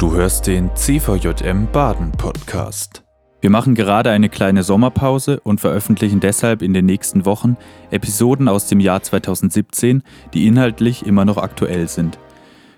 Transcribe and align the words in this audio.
Du 0.00 0.14
hörst 0.14 0.46
den 0.46 0.74
CVJM 0.74 1.68
Baden 1.70 2.10
Podcast. 2.12 3.02
Wir 3.42 3.50
machen 3.50 3.74
gerade 3.74 4.08
eine 4.08 4.30
kleine 4.30 4.62
Sommerpause 4.62 5.40
und 5.40 5.60
veröffentlichen 5.60 6.20
deshalb 6.20 6.62
in 6.62 6.72
den 6.72 6.86
nächsten 6.86 7.26
Wochen 7.26 7.58
Episoden 7.90 8.48
aus 8.48 8.66
dem 8.66 8.80
Jahr 8.80 9.02
2017, 9.02 10.02
die 10.32 10.46
inhaltlich 10.46 11.04
immer 11.04 11.26
noch 11.26 11.36
aktuell 11.36 11.86
sind. 11.86 12.18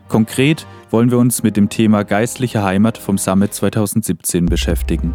Konkret 0.09 0.67
wollen 0.91 1.13
wir 1.13 1.19
uns 1.19 1.45
mit 1.45 1.57
dem 1.57 1.69
Thema 1.69 2.03
geistliche 2.03 2.65
Heimat 2.65 2.99
vom 2.99 3.19
Summit 3.19 3.55
2017 3.55 4.47
beschäftigen. 4.47 5.15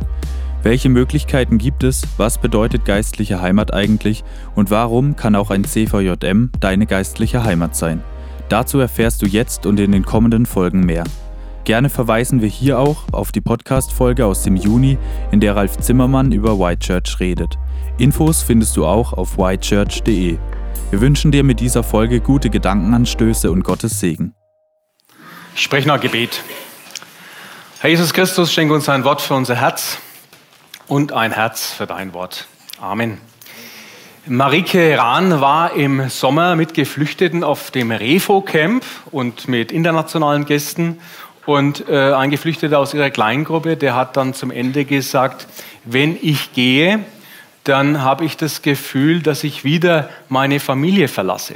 Welche 0.64 0.88
Möglichkeiten 0.88 1.58
gibt 1.58 1.84
es? 1.84 2.04
Was 2.16 2.38
bedeutet 2.38 2.86
geistliche 2.86 3.42
Heimat 3.42 3.74
eigentlich? 3.74 4.24
Und 4.56 4.72
warum 4.72 5.18
kann 5.18 5.36
auch 5.36 5.50
ein 5.50 5.66
CVJM 5.66 6.52
deine 6.62 6.86
geistliche 6.86 7.44
Heimat 7.44 7.76
sein? 7.76 8.02
Dazu 8.48 8.80
erfährst 8.80 9.22
du 9.22 9.26
jetzt 9.26 9.66
und 9.66 9.78
in 9.78 9.92
den 9.92 10.06
kommenden 10.06 10.46
Folgen 10.46 10.86
mehr. 10.86 11.04
Gerne 11.68 11.90
verweisen 11.90 12.42
wir 12.42 12.48
hier 12.48 12.80
auch 12.80 13.12
auf 13.12 13.34
die 13.34 13.42
Podcast-Folge 13.42 14.26
aus 14.26 14.44
dem 14.44 14.56
Juni, 14.56 14.98
in 15.34 15.42
der 15.42 15.58
Ralf 15.58 15.78
Zimmermann 15.80 16.32
über 16.32 16.58
White 16.58 16.80
Church 16.80 17.20
redet. 17.20 17.60
Infos 17.98 18.42
findest 18.42 18.78
du 18.78 18.86
auch 18.86 19.12
auf 19.12 19.38
whitechurch.de. 19.38 20.38
Wir 20.92 21.02
wünschen 21.02 21.34
dir 21.34 21.44
mit 21.44 21.60
dieser 21.60 21.84
Folge 21.84 22.22
gute 22.22 22.50
Gedankenanstöße 22.50 23.52
und 23.52 23.64
Gottes 23.66 24.00
Segen. 24.00 24.34
Ich 25.56 25.62
spreche 25.62 25.90
noch 25.90 26.00
Gebet. 26.00 26.42
Herr 27.80 27.90
Jesus 27.90 28.14
Christus, 28.14 28.54
schenke 28.54 28.74
uns 28.74 28.88
ein 28.88 29.04
Wort 29.04 29.20
für 29.20 29.34
unser 29.34 29.56
Herz 29.56 29.98
und 30.88 31.12
ein 31.12 31.34
Herz 31.34 31.74
für 31.74 31.86
dein 31.86 32.14
Wort. 32.14 32.48
Amen. 32.80 33.18
Marike 34.30 34.98
Rahn 34.98 35.40
war 35.40 35.74
im 35.74 36.10
Sommer 36.10 36.58
mit 36.58 36.74
Geflüchteten 36.74 37.46
auf 37.46 37.72
dem 37.72 37.92
Refo-Camp 37.92 38.84
und 39.12 39.48
mit 39.48 39.72
internationalen 39.72 40.44
Gästen. 40.44 41.00
Und 41.48 41.88
äh, 41.88 42.12
ein 42.12 42.30
Geflüchteter 42.30 42.78
aus 42.78 42.94
ihrer 42.94 43.10
Kleingruppe, 43.10 43.78
der 43.78 43.96
hat 43.96 44.18
dann 44.18 44.34
zum 44.34 44.52
Ende 44.52 44.84
gesagt, 44.84 45.48
wenn 45.86 46.18
ich 46.22 46.52
gehe, 46.52 47.00
dann 47.64 48.02
habe 48.02 48.26
ich 48.26 48.36
das 48.36 48.62
Gefühl, 48.62 49.22
dass 49.22 49.46
ich 49.46 49.64
wieder 49.64 50.10
meine 50.28 50.60
Familie 50.60 51.08
verlasse. 51.08 51.56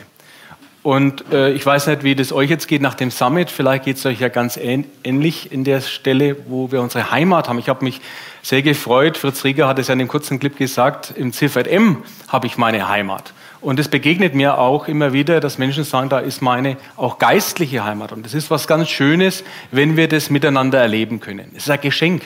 Und 0.82 1.26
äh, 1.34 1.52
ich 1.52 1.66
weiß 1.66 1.88
nicht, 1.88 2.06
wie 2.06 2.16
das 2.16 2.32
euch 2.32 2.50
jetzt 2.50 2.70
geht 2.70 2.82
nach 2.82 2.94
dem 2.94 3.12
Summit. 3.12 3.52
Vielleicht 3.52 3.84
geht 3.84 3.98
es 3.98 4.06
euch 4.06 4.22
ja 4.22 4.30
ganz 4.30 4.56
ähnlich 4.56 5.52
in 5.52 5.66
der 5.66 5.82
Stelle, 5.82 6.38
wo 6.48 6.72
wir 6.72 6.82
unsere 6.82 7.12
Heimat 7.12 7.50
haben. 7.50 7.60
Ich 7.60 7.68
habe 7.68 7.84
mich 7.84 8.00
sehr 8.42 8.62
gefreut. 8.62 9.18
Fritz 9.18 9.44
Rieger 9.44 9.68
hat 9.68 9.78
es 9.78 9.90
ja 9.90 9.94
in 9.94 10.00
dem 10.00 10.08
kurzen 10.08 10.40
Clip 10.40 10.58
gesagt. 10.58 11.14
Im 11.18 11.34
CVM 11.34 11.98
habe 12.30 12.48
ich 12.48 12.58
meine 12.58 12.88
Heimat. 12.88 13.34
Und 13.62 13.80
es 13.80 13.88
begegnet 13.88 14.34
mir 14.34 14.58
auch 14.58 14.88
immer 14.88 15.14
wieder, 15.14 15.40
dass 15.40 15.60
Menschen 15.60 15.84
sagen, 15.84 16.10
da 16.10 16.20
ist 16.20 16.42
meine 16.42 16.78
auch 16.98 17.20
geistliche 17.20 17.84
Heimat. 17.84 18.12
Und 18.12 18.26
das 18.26 18.34
ist 18.34 18.50
was 18.50 18.68
ganz 18.68 18.90
Schönes, 18.90 19.44
wenn 19.72 19.96
wir 19.96 20.08
das 20.08 20.32
miteinander 20.32 20.80
erleben 20.80 21.20
können. 21.20 21.52
Es 21.56 21.64
ist 21.64 21.70
ein 21.70 21.80
Geschenk. 21.80 22.24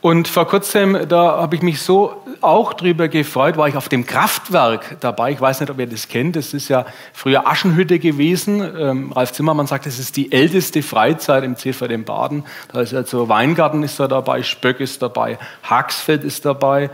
Und 0.00 0.28
vor 0.28 0.46
kurzem, 0.46 1.08
da 1.08 1.38
habe 1.38 1.56
ich 1.56 1.62
mich 1.62 1.82
so 1.82 2.22
auch 2.40 2.72
drüber 2.72 3.08
gefreut, 3.08 3.56
war 3.56 3.66
ich 3.66 3.76
auf 3.76 3.88
dem 3.88 4.06
Kraftwerk 4.06 4.98
dabei. 5.00 5.32
Ich 5.32 5.40
weiß 5.40 5.58
nicht, 5.58 5.70
ob 5.70 5.80
ihr 5.80 5.88
das 5.88 6.06
kennt. 6.06 6.36
Das 6.36 6.54
ist 6.54 6.68
ja 6.68 6.86
früher 7.12 7.48
Aschenhütte 7.48 7.98
gewesen. 7.98 8.60
Ähm, 8.78 9.10
Ralf 9.10 9.32
Zimmermann 9.32 9.66
sagt, 9.66 9.86
das 9.86 9.98
ist 9.98 10.16
die 10.16 10.30
älteste 10.30 10.82
Freizeit 10.82 11.42
im 11.42 11.56
CVD 11.56 11.96
Baden. 11.96 12.44
Da 12.72 12.80
ist 12.80 12.94
also 12.94 13.28
Weingarten 13.28 13.82
ist 13.82 13.98
da 13.98 14.06
dabei, 14.06 14.44
Spöck 14.44 14.78
ist 14.78 15.02
dabei, 15.02 15.36
Haxfeld 15.64 16.22
ist 16.22 16.44
dabei, 16.44 16.90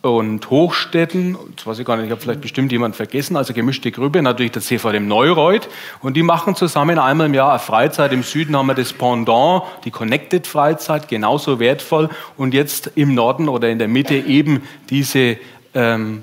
und 0.00 0.48
Hochstädten, 0.48 1.36
das 1.56 1.66
weiß 1.66 1.80
ich 1.80 1.84
gar 1.84 1.96
nicht, 1.96 2.06
ich 2.06 2.12
habe 2.12 2.20
vielleicht 2.20 2.40
bestimmt 2.40 2.70
jemand 2.70 2.94
vergessen, 2.94 3.36
also 3.36 3.52
gemischte 3.52 3.90
Grüppe, 3.90 4.22
natürlich 4.22 4.52
der 4.52 4.62
CVM 4.62 5.08
Neureuth. 5.08 5.68
Und 6.00 6.16
die 6.16 6.22
machen 6.22 6.54
zusammen 6.54 7.00
einmal 7.00 7.26
im 7.26 7.34
Jahr 7.34 7.50
eine 7.50 7.58
Freizeit. 7.58 8.12
Im 8.12 8.22
Süden 8.22 8.56
haben 8.56 8.66
wir 8.66 8.74
das 8.74 8.92
Pendant, 8.92 9.64
die 9.84 9.90
Connected 9.90 10.46
Freizeit, 10.46 11.08
genauso 11.08 11.58
wertvoll. 11.58 12.10
Und 12.36 12.54
jetzt 12.54 12.92
im 12.94 13.14
Norden 13.14 13.48
oder 13.48 13.68
in 13.68 13.80
der 13.80 13.88
Mitte 13.88 14.14
eben 14.14 14.62
diese, 14.88 15.36
ähm, 15.74 16.22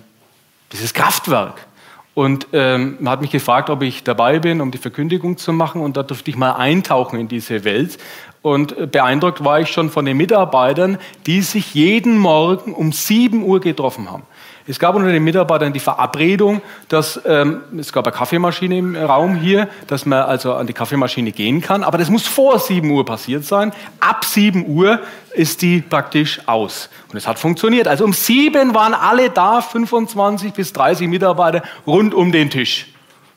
dieses 0.72 0.94
Kraftwerk. 0.94 1.68
Und 2.14 2.48
ähm, 2.54 2.96
man 3.02 3.12
hat 3.12 3.22
mich 3.22 3.32
gefragt, 3.32 3.70
ob 3.70 3.82
ich 3.82 4.06
dabei 4.06 4.40
bin, 4.40 4.62
um 4.62 4.72
die 4.72 4.78
Verkündigung 4.78 5.36
zu 5.36 5.52
machen. 5.52 5.82
Und 5.82 5.98
da 5.98 6.04
durfte 6.04 6.32
ich 6.32 6.38
mal 6.38 6.54
eintauchen 6.54 7.20
in 7.20 7.28
diese 7.28 7.66
Welt. 7.66 7.98
Und 8.46 8.92
beeindruckt 8.92 9.44
war 9.44 9.60
ich 9.60 9.70
schon 9.70 9.90
von 9.90 10.06
den 10.06 10.18
Mitarbeitern, 10.18 11.00
die 11.26 11.42
sich 11.42 11.74
jeden 11.74 12.20
Morgen 12.20 12.76
um 12.76 12.92
7 12.92 13.42
Uhr 13.42 13.60
getroffen 13.60 14.12
haben. 14.12 14.22
Es 14.68 14.78
gab 14.78 14.94
unter 14.94 15.12
den 15.12 15.24
Mitarbeitern 15.24 15.74
die 15.74 15.80
Verabredung, 15.80 16.62
dass 16.88 17.20
ähm, 17.26 17.62
es 17.76 17.92
gab 17.92 18.06
eine 18.06 18.16
Kaffeemaschine 18.16 18.78
im 18.78 18.96
Raum 18.96 19.34
hier, 19.34 19.68
dass 19.88 20.06
man 20.06 20.22
also 20.22 20.54
an 20.54 20.68
die 20.68 20.74
Kaffeemaschine 20.74 21.32
gehen 21.32 21.60
kann, 21.60 21.84
aber 21.84 21.98
das 21.98 22.12
muss 22.12 22.28
vor 22.28 22.60
7 22.60 22.88
Uhr 22.88 23.04
passiert 23.04 23.46
sein. 23.46 23.74
Ab 24.00 24.24
7 24.24 24.68
Uhr 24.68 25.00
ist 25.34 25.64
die 25.64 25.82
praktisch 25.82 26.40
aus. 26.46 26.92
Und 27.12 27.18
es 27.18 27.28
hat 27.28 27.40
funktioniert. 27.40 27.88
Also 27.88 28.06
um 28.06 28.14
7 28.14 28.76
waren 28.76 28.94
alle 28.94 29.32
da, 29.32 29.62
25 29.62 30.54
bis 30.54 30.72
30 30.72 31.08
Mitarbeiter 31.08 31.64
rund 31.88 32.14
um 32.14 32.32
den 32.32 32.52
Tisch. 32.52 32.86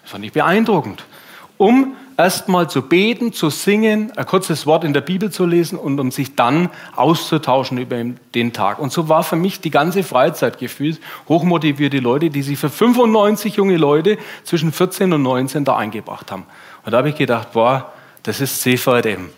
Das 0.03 0.11
fand 0.11 0.27
ich 0.27 0.33
beeindruckend. 0.33 1.03
Um 1.57 1.97
erstmal 2.19 2.69
zu 2.69 2.83
beten, 2.83 3.33
zu 3.33 3.49
singen, 3.49 4.13
ein 4.17 4.27
kurzes 4.27 4.67
Wort 4.67 4.83
in 4.83 4.93
der 4.93 5.01
Bibel 5.01 5.31
zu 5.31 5.47
lesen 5.47 5.79
und 5.79 5.99
um 6.01 6.11
sich 6.11 6.35
dann 6.35 6.69
auszutauschen 6.97 7.79
über 7.79 7.97
den 8.35 8.53
Tag. 8.53 8.81
Und 8.81 8.93
so 8.93 9.09
war 9.09 9.23
für 9.23 9.37
mich 9.37 9.61
die 9.61 9.71
ganze 9.71 10.03
Freizeit 10.03 10.59
gefühlt 10.59 11.01
hochmotivierte 11.29 12.01
Leute, 12.01 12.29
die 12.29 12.43
sich 12.43 12.59
für 12.59 12.71
95 12.71 13.55
junge 13.55 13.77
Leute 13.77 14.19
zwischen 14.43 14.73
14 14.73 15.13
und 15.13 15.23
19 15.23 15.65
da 15.65 15.77
eingebracht 15.77 16.33
haben. 16.33 16.45
Und 16.85 16.93
da 16.93 16.99
habe 16.99 17.11
ich 17.11 17.15
gedacht, 17.15 17.53
boah, 17.53 17.93
das 18.25 18.41
ist 18.41 18.61
CVDM. 18.61 19.31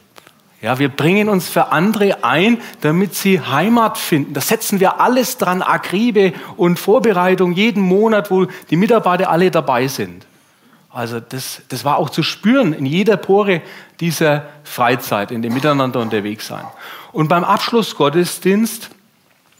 Ja, 0.62 0.78
wir 0.78 0.88
bringen 0.88 1.28
uns 1.28 1.48
für 1.48 1.72
andere 1.72 2.24
ein, 2.24 2.58
damit 2.80 3.14
sie 3.14 3.40
Heimat 3.40 3.98
finden. 3.98 4.32
Da 4.32 4.40
setzen 4.40 4.80
wir 4.80 5.00
alles 5.00 5.36
dran, 5.36 5.62
Akribe 5.62 6.32
und 6.56 6.78
Vorbereitung 6.78 7.52
jeden 7.52 7.82
Monat, 7.82 8.30
wo 8.30 8.46
die 8.70 8.76
Mitarbeiter 8.76 9.30
alle 9.30 9.50
dabei 9.50 9.86
sind. 9.86 10.26
Also 10.92 11.20
das, 11.20 11.62
das 11.68 11.84
war 11.84 11.98
auch 11.98 12.10
zu 12.10 12.22
spüren 12.22 12.72
in 12.72 12.84
jeder 12.84 13.16
Pore 13.16 13.62
dieser 14.00 14.46
Freizeit, 14.64 15.30
in 15.30 15.40
dem 15.40 15.54
Miteinander 15.54 16.00
unterwegs 16.00 16.48
sein. 16.48 16.64
Und 17.12 17.28
beim 17.28 17.44
Abschlussgottesdienst, 17.44 18.90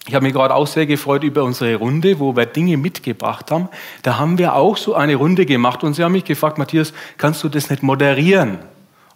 ich 0.06 0.14
habe 0.14 0.24
mich 0.24 0.34
gerade 0.34 0.54
auch 0.54 0.66
sehr 0.66 0.86
gefreut 0.86 1.22
über 1.22 1.44
unsere 1.44 1.76
Runde, 1.76 2.18
wo 2.18 2.34
wir 2.34 2.46
Dinge 2.46 2.76
mitgebracht 2.76 3.50
haben. 3.50 3.68
Da 4.02 4.18
haben 4.18 4.38
wir 4.38 4.54
auch 4.54 4.76
so 4.76 4.94
eine 4.94 5.14
Runde 5.14 5.46
gemacht 5.46 5.84
und 5.84 5.94
sie 5.94 6.02
haben 6.02 6.12
mich 6.12 6.24
gefragt, 6.24 6.58
Matthias, 6.58 6.92
kannst 7.16 7.44
du 7.44 7.48
das 7.48 7.70
nicht 7.70 7.82
moderieren? 7.82 8.58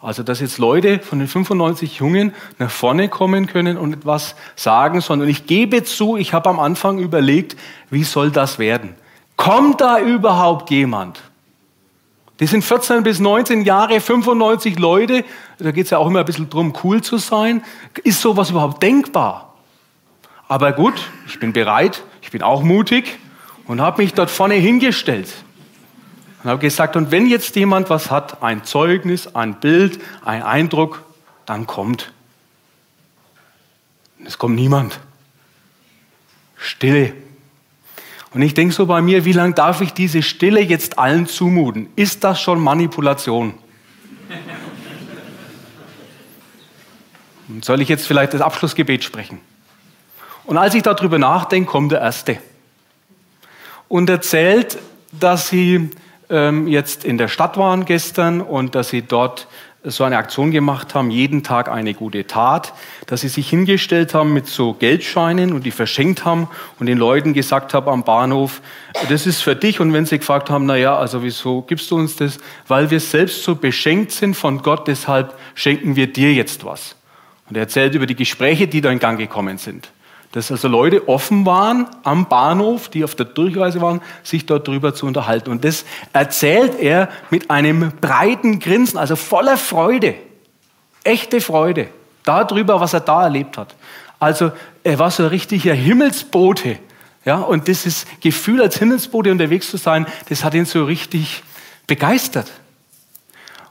Also, 0.01 0.23
dass 0.23 0.41
jetzt 0.41 0.59
Leute 0.59 0.99
von 0.99 1.19
den 1.19 1.27
95 1.27 1.99
Jungen 1.99 2.35
nach 2.59 2.71
vorne 2.71 3.09
kommen 3.09 3.47
können 3.47 3.79
und 3.79 3.95
etwas 3.95 4.37
sagen, 4.55 5.01
sondern 5.01 5.29
ich 5.29 5.47
gebe 5.47 5.83
zu, 5.83 6.19
ich 6.19 6.35
habe 6.35 6.51
am 6.51 6.61
Anfang 6.61 6.99
überlegt, 6.99 7.57
wie 7.89 8.05
soll 8.05 8.31
das 8.31 8.59
werden? 8.59 8.95
Kommt 9.37 9.81
da 9.81 9.99
überhaupt 9.99 10.71
jemand? 10.71 11.23
Die 12.41 12.47
sind 12.47 12.65
14 12.65 13.03
bis 13.05 13.21
19 13.21 13.63
Jahre, 13.63 14.01
95 14.01 14.79
Leute. 14.79 15.25
Da 15.59 15.71
geht 15.71 15.85
es 15.85 15.91
ja 15.91 15.99
auch 15.99 16.07
immer 16.09 16.21
ein 16.21 16.25
bisschen 16.25 16.51
darum, 16.51 16.75
cool 16.83 17.01
zu 17.01 17.19
sein. 17.19 17.63
Ist 18.03 18.21
sowas 18.21 18.51
überhaupt 18.51 18.83
denkbar? 18.83 19.55
Aber 20.49 20.73
gut, 20.73 21.11
ich 21.27 21.39
bin 21.39 21.53
bereit, 21.53 22.03
ich 22.23 22.31
bin 22.31 22.43
auch 22.43 22.63
mutig 22.63 23.19
und 23.67 23.81
habe 23.81 24.03
mich 24.03 24.15
dort 24.15 24.31
vorne 24.31 24.55
hingestellt. 24.55 25.33
Und 26.43 26.51
habe 26.51 26.61
gesagt, 26.61 26.97
und 26.97 27.11
wenn 27.11 27.27
jetzt 27.27 27.57
jemand 27.57 27.89
was 27.89 28.11
hat, 28.11 28.43
ein 28.43 28.65
Zeugnis, 28.65 29.35
ein 29.35 29.61
Bild, 29.61 30.01
ein 30.25 30.43
Eindruck, 30.43 31.03
dann 31.47 31.67
kommt. 31.67 32.13
Es 34.25 34.39
kommt 34.39 34.57
niemand. 34.57 35.01
Stille. 36.57 37.15
Und 38.35 38.43
ich 38.43 38.53
denke 38.53 38.75
so 38.75 38.87
bei 38.87 39.01
mir, 39.01 39.25
wie 39.25 39.33
lange 39.33 39.55
darf 39.55 39.81
ich 39.81 39.93
diese 39.93 40.21
Stille 40.21 40.61
jetzt 40.61 40.99
allen 40.99 41.27
zumuten? 41.27 41.89
Ist 41.95 42.25
das 42.25 42.41
schon 42.41 42.59
Manipulation? 42.61 43.55
Und 47.49 47.65
soll 47.65 47.81
ich 47.81 47.89
jetzt 47.89 48.07
vielleicht 48.07 48.35
das 48.35 48.41
Abschlussgebet 48.41 49.05
sprechen? 49.05 49.41
Und 50.45 50.59
als 50.59 50.75
ich 50.75 50.83
darüber 50.83 51.19
nachdenke, 51.19 51.71
kommt 51.71 51.93
der 51.93 52.01
Erste 52.01 52.39
und 53.89 54.11
erzählt, 54.11 54.79
dass 55.13 55.49
sie 55.49 55.91
ähm, 56.29 56.67
jetzt 56.67 57.05
in 57.05 57.19
der 57.19 57.29
Stadt 57.29 57.57
waren 57.57 57.85
gestern 57.85 58.41
und 58.41 58.75
dass 58.75 58.89
sie 58.89 59.03
dort 59.03 59.47
so 59.85 60.05
eine 60.05 60.17
Aktion 60.17 60.51
gemacht 60.51 60.95
haben, 60.95 61.11
jeden 61.11 61.43
Tag 61.43 61.69
eine 61.69 61.93
gute 61.93 62.27
Tat, 62.27 62.73
dass 63.07 63.21
sie 63.21 63.29
sich 63.29 63.49
hingestellt 63.49 64.15
haben 64.15 64.33
mit 64.33 64.47
so 64.47 64.73
Geldscheinen 64.73 65.53
und 65.53 65.67
die 65.67 65.71
verschenkt 65.71 66.25
haben 66.25 66.49
und 66.81 66.87
den 66.87 66.97
Leuten 66.97 67.35
gesagt 67.35 67.75
haben 67.75 67.89
am 67.89 68.03
Bahnhof, 68.03 68.63
das 69.11 69.27
ist 69.27 69.43
für 69.43 69.55
dich. 69.55 69.81
Und 69.81 69.93
wenn 69.93 70.07
sie 70.07 70.19
gefragt 70.19 70.49
haben, 70.49 70.65
na 70.65 70.77
ja, 70.77 70.97
also 70.97 71.23
wieso 71.23 71.63
gibst 71.63 71.91
du 71.91 71.97
uns 71.97 72.17
das? 72.17 72.39
Weil 72.67 72.91
wir 72.91 73.01
selbst 73.01 73.45
so 73.45 73.55
beschenkt 73.55 74.13
sind 74.13 74.35
von 74.35 74.63
Gott, 74.63 74.89
deshalb 74.89 75.35
schenken 75.55 75.97
wir 75.97 76.11
dir 76.11 76.33
jetzt 76.33 76.65
was. 76.65 76.97
Und 77.49 77.57
er 77.57 77.65
erzählt 77.65 77.95
über 77.95 78.07
die 78.07 78.17
Gespräche, 78.17 78.67
die 78.67 78.81
da 78.81 78.91
in 78.91 78.99
Gang 78.99 79.19
gekommen 79.19 79.59
sind 79.59 79.91
dass 80.35 80.51
also 80.51 80.67
Leute 80.67 81.09
offen 81.09 81.47
waren 81.47 81.87
am 82.03 82.29
Bahnhof, 82.29 82.89
die 82.89 83.05
auf 83.05 83.15
der 83.15 83.27
Durchreise 83.27 83.81
waren, 83.81 84.03
sich 84.25 84.47
dort 84.47 84.67
drüber 84.67 84.93
zu 84.93 85.07
unterhalten. 85.07 85.49
Und 85.49 85.65
das 85.65 85.85
erzählt 86.13 86.75
er 86.81 87.09
mit 87.31 87.51
einem 87.51 87.93
breiten 88.01 88.59
Grinsen, 88.59 88.99
also 88.99 89.15
voller 89.15 89.57
Freude, 89.57 90.17
echte 91.05 91.41
Freude. 91.41 91.87
Darüber, 92.25 92.81
was 92.81 92.95
er 92.95 93.01
da 93.01 93.23
erlebt 93.23 93.57
hat. 93.57 93.77
Also 94.19 94.51
er 94.83 94.99
war 94.99 95.13
so 95.13 95.23
ein 95.23 95.29
richtiger 95.29 95.73
Himmelsbote. 95.73 96.81
Ja, 97.25 97.37
und 97.37 97.69
dieses 97.69 98.05
Gefühl, 98.21 98.61
als 98.61 98.77
Himmelsbote 98.79 99.31
unterwegs 99.31 99.71
zu 99.71 99.77
sein, 99.77 100.05
das 100.29 100.43
hat 100.43 100.55
ihn 100.55 100.65
so 100.65 100.85
richtig 100.85 101.45
begeistert. 101.87 102.51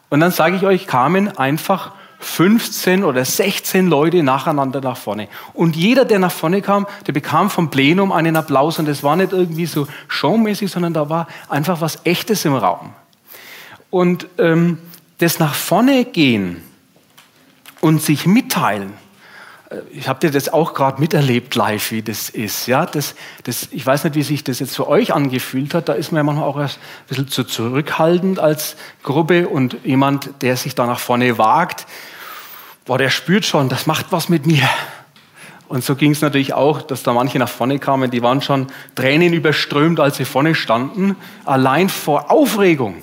Und 0.09 0.21
dann 0.21 0.31
sage 0.31 0.55
ich 0.55 0.63
euch, 0.63 0.87
kamen 0.87 1.37
einfach 1.37 1.91
15 2.23 3.03
oder 3.03 3.25
16 3.25 3.87
Leute 3.87 4.23
nacheinander 4.23 4.81
nach 4.81 4.97
vorne. 4.97 5.27
Und 5.53 5.75
jeder, 5.75 6.05
der 6.05 6.19
nach 6.19 6.31
vorne 6.31 6.61
kam, 6.61 6.87
der 7.05 7.13
bekam 7.13 7.49
vom 7.49 7.69
Plenum 7.69 8.11
einen 8.11 8.35
Applaus. 8.35 8.79
Und 8.79 8.87
das 8.87 9.03
war 9.03 9.15
nicht 9.15 9.33
irgendwie 9.33 9.65
so 9.65 9.87
showmäßig, 10.07 10.71
sondern 10.71 10.93
da 10.93 11.09
war 11.09 11.27
einfach 11.49 11.81
was 11.81 11.99
Echtes 12.05 12.45
im 12.45 12.55
Raum. 12.55 12.93
Und 13.89 14.27
ähm, 14.37 14.79
das 15.19 15.39
nach 15.39 15.53
vorne 15.53 16.05
gehen 16.05 16.63
und 17.81 18.01
sich 18.01 18.25
mitteilen, 18.25 18.93
äh, 19.69 19.81
ich 19.91 20.07
habe 20.07 20.19
dir 20.19 20.31
das 20.31 20.49
auch 20.49 20.73
gerade 20.73 20.99
miterlebt 20.99 21.55
live, 21.55 21.91
wie 21.91 22.01
das 22.01 22.29
ist. 22.29 22.67
Ja, 22.67 22.85
das, 22.85 23.15
das, 23.43 23.67
ich 23.71 23.85
weiß 23.85 24.03
nicht, 24.05 24.15
wie 24.15 24.23
sich 24.23 24.43
das 24.43 24.59
jetzt 24.59 24.75
für 24.75 24.87
euch 24.87 25.13
angefühlt 25.13 25.73
hat. 25.73 25.89
Da 25.89 25.93
ist 25.93 26.11
man 26.11 26.19
ja 26.19 26.23
manchmal 26.23 26.47
auch 26.47 26.57
ein 26.57 26.69
bisschen 27.07 27.27
zu 27.27 27.43
zurückhaltend 27.43 28.39
als 28.39 28.75
Gruppe 29.03 29.47
und 29.47 29.77
jemand, 29.83 30.29
der 30.41 30.57
sich 30.57 30.75
da 30.75 30.85
nach 30.85 30.99
vorne 30.99 31.37
wagt, 31.37 31.85
boah, 32.85 32.97
der 32.97 33.09
spürt 33.09 33.45
schon, 33.45 33.69
das 33.69 33.85
macht 33.87 34.07
was 34.11 34.29
mit 34.29 34.45
mir. 34.45 34.67
Und 35.67 35.83
so 35.83 35.95
ging 35.95 36.11
es 36.11 36.21
natürlich 36.21 36.53
auch, 36.53 36.81
dass 36.81 37.03
da 37.03 37.13
manche 37.13 37.39
nach 37.39 37.49
vorne 37.49 37.79
kamen, 37.79 38.11
die 38.11 38.21
waren 38.21 38.41
schon 38.41 38.67
Tränen 38.95 39.33
überströmt, 39.33 39.99
als 39.99 40.17
sie 40.17 40.25
vorne 40.25 40.53
standen, 40.55 41.15
allein 41.45 41.89
vor 41.89 42.29
Aufregung. 42.29 42.95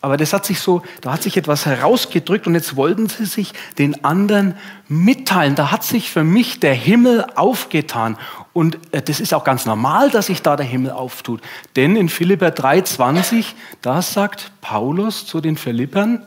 Aber 0.00 0.16
das 0.16 0.32
hat 0.32 0.46
sich 0.46 0.60
so, 0.60 0.82
da 1.00 1.12
hat 1.14 1.24
sich 1.24 1.36
etwas 1.36 1.66
herausgedrückt 1.66 2.46
und 2.46 2.54
jetzt 2.54 2.76
wollten 2.76 3.08
sie 3.08 3.24
sich 3.24 3.52
den 3.78 4.04
anderen 4.04 4.54
mitteilen. 4.86 5.56
Da 5.56 5.72
hat 5.72 5.82
sich 5.82 6.10
für 6.10 6.22
mich 6.22 6.60
der 6.60 6.74
Himmel 6.74 7.26
aufgetan. 7.34 8.16
Und 8.52 8.78
äh, 8.92 9.02
das 9.02 9.18
ist 9.18 9.34
auch 9.34 9.42
ganz 9.42 9.66
normal, 9.66 10.10
dass 10.10 10.26
sich 10.26 10.40
da 10.40 10.54
der 10.54 10.66
Himmel 10.66 10.92
auftut. 10.92 11.40
Denn 11.74 11.96
in 11.96 12.08
Philipper 12.08 12.50
3,20, 12.50 13.46
da 13.82 14.00
sagt 14.00 14.52
Paulus 14.60 15.26
zu 15.26 15.40
den 15.40 15.56
Philippern, 15.56 16.22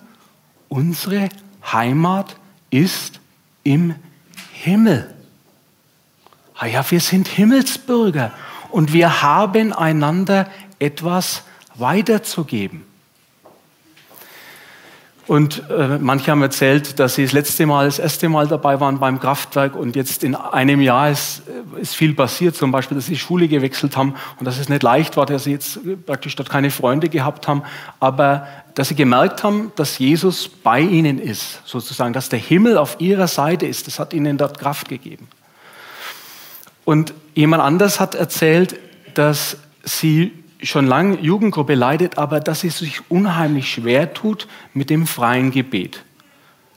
unsere 0.67 1.29
Heimat 1.63 2.35
ist 2.69 3.19
im 3.63 3.95
Himmel. 4.53 5.13
Ah 6.55 6.67
ja, 6.67 6.85
wir 6.89 6.99
sind 6.99 7.27
Himmelsbürger 7.27 8.31
und 8.69 8.93
wir 8.93 9.21
haben 9.21 9.73
einander 9.73 10.47
etwas 10.79 11.43
weiterzugeben. 11.75 12.85
Und 15.27 15.63
äh, 15.69 15.97
manche 15.97 16.31
haben 16.31 16.41
erzählt, 16.41 16.99
dass 16.99 17.15
sie 17.15 17.23
das 17.23 17.31
letzte 17.31 17.65
Mal, 17.65 17.85
das 17.85 17.99
erste 17.99 18.27
Mal 18.27 18.47
dabei 18.47 18.79
waren 18.79 18.99
beim 18.99 19.19
Kraftwerk 19.19 19.75
und 19.75 19.95
jetzt 19.95 20.23
in 20.23 20.35
einem 20.35 20.81
Jahr 20.81 21.09
ist, 21.09 21.43
ist 21.81 21.95
viel 21.95 22.13
passiert. 22.13 22.55
Zum 22.55 22.71
Beispiel, 22.71 22.95
dass 22.95 23.07
sie 23.07 23.17
Schule 23.17 23.47
gewechselt 23.47 23.97
haben 23.97 24.15
und 24.39 24.45
dass 24.45 24.59
es 24.59 24.69
nicht 24.69 24.83
leicht 24.83 25.17
war, 25.17 25.25
dass 25.25 25.45
sie 25.45 25.51
jetzt 25.51 25.79
praktisch 26.05 26.35
dort 26.35 26.49
keine 26.49 26.71
Freunde 26.71 27.09
gehabt 27.09 27.47
haben, 27.47 27.63
aber 27.99 28.47
dass 28.75 28.89
sie 28.89 28.95
gemerkt 28.95 29.43
haben, 29.43 29.71
dass 29.75 29.97
Jesus 29.99 30.47
bei 30.47 30.79
ihnen 30.79 31.19
ist, 31.19 31.61
sozusagen, 31.65 32.13
dass 32.13 32.29
der 32.29 32.39
Himmel 32.39 32.77
auf 32.77 32.97
ihrer 32.99 33.27
Seite 33.27 33.65
ist. 33.65 33.87
Das 33.87 33.99
hat 33.99 34.13
ihnen 34.13 34.37
dort 34.37 34.59
Kraft 34.59 34.87
gegeben. 34.87 35.27
Und 36.85 37.13
jemand 37.35 37.63
anders 37.63 37.99
hat 37.99 38.15
erzählt, 38.15 38.79
dass 39.13 39.57
sie 39.83 40.31
schon 40.63 40.87
lange 40.87 41.19
Jugendgruppe 41.19 41.75
leidet, 41.75 42.17
aber 42.17 42.39
dass 42.39 42.61
sie 42.61 42.69
sich 42.69 43.01
unheimlich 43.09 43.71
schwer 43.71 44.13
tut 44.13 44.47
mit 44.73 44.89
dem 44.89 45.07
freien 45.07 45.51
Gebet. 45.51 46.03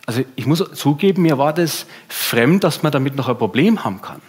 Also 0.07 0.23
ich 0.37 0.47
muss 0.47 0.65
zugeben, 0.75 1.23
mir 1.23 1.39
war 1.39 1.53
das 1.53 1.87
fremd, 2.09 2.65
dass 2.65 2.83
man 2.83 2.93
damit 2.93 3.17
noch 3.17 3.29
ein 3.29 3.39
Problem 3.39 3.85
haben 3.85 4.03
kann. 4.03 4.21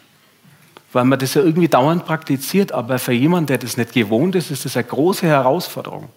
Weil 0.96 1.04
man 1.04 1.20
das 1.20 1.34
ja 1.34 1.42
irgendwie 1.42 1.68
dauernd 1.68 2.06
praktiziert, 2.06 2.72
aber 2.72 3.00
für 3.00 3.12
jemanden, 3.12 3.48
der 3.48 3.58
das 3.58 3.76
nicht 3.76 3.92
gewohnt 3.92 4.34
ist, 4.34 4.50
ist 4.50 4.64
das 4.64 4.78
eine 4.78 4.86
große 4.86 5.28
Herausforderung. 5.28 6.08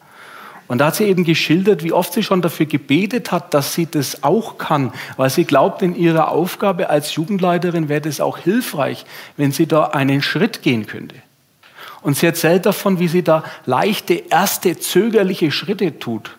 Und 0.68 0.78
da 0.78 0.86
hat 0.86 0.94
sie 0.94 1.06
eben 1.06 1.24
geschildert, 1.24 1.82
wie 1.82 1.92
oft 1.92 2.12
sie 2.12 2.22
schon 2.22 2.42
dafür 2.42 2.66
gebetet 2.66 3.32
hat, 3.32 3.54
dass 3.54 3.74
sie 3.74 3.86
das 3.86 4.22
auch 4.22 4.56
kann, 4.56 4.92
weil 5.16 5.30
sie 5.30 5.46
glaubt, 5.46 5.82
in 5.82 5.96
ihrer 5.96 6.30
Aufgabe 6.30 6.90
als 6.90 7.12
Jugendleiterin 7.16 7.88
wäre 7.88 8.02
das 8.02 8.20
auch 8.20 8.38
hilfreich, 8.38 9.04
wenn 9.36 9.50
sie 9.50 9.66
da 9.66 9.86
einen 9.86 10.22
Schritt 10.22 10.62
gehen 10.62 10.86
könnte. 10.86 11.16
Und 12.00 12.16
sie 12.16 12.26
erzählt 12.26 12.64
davon, 12.64 13.00
wie 13.00 13.08
sie 13.08 13.24
da 13.24 13.42
leichte, 13.66 14.14
erste, 14.30 14.78
zögerliche 14.78 15.50
Schritte 15.50 15.98
tut. 15.98 16.36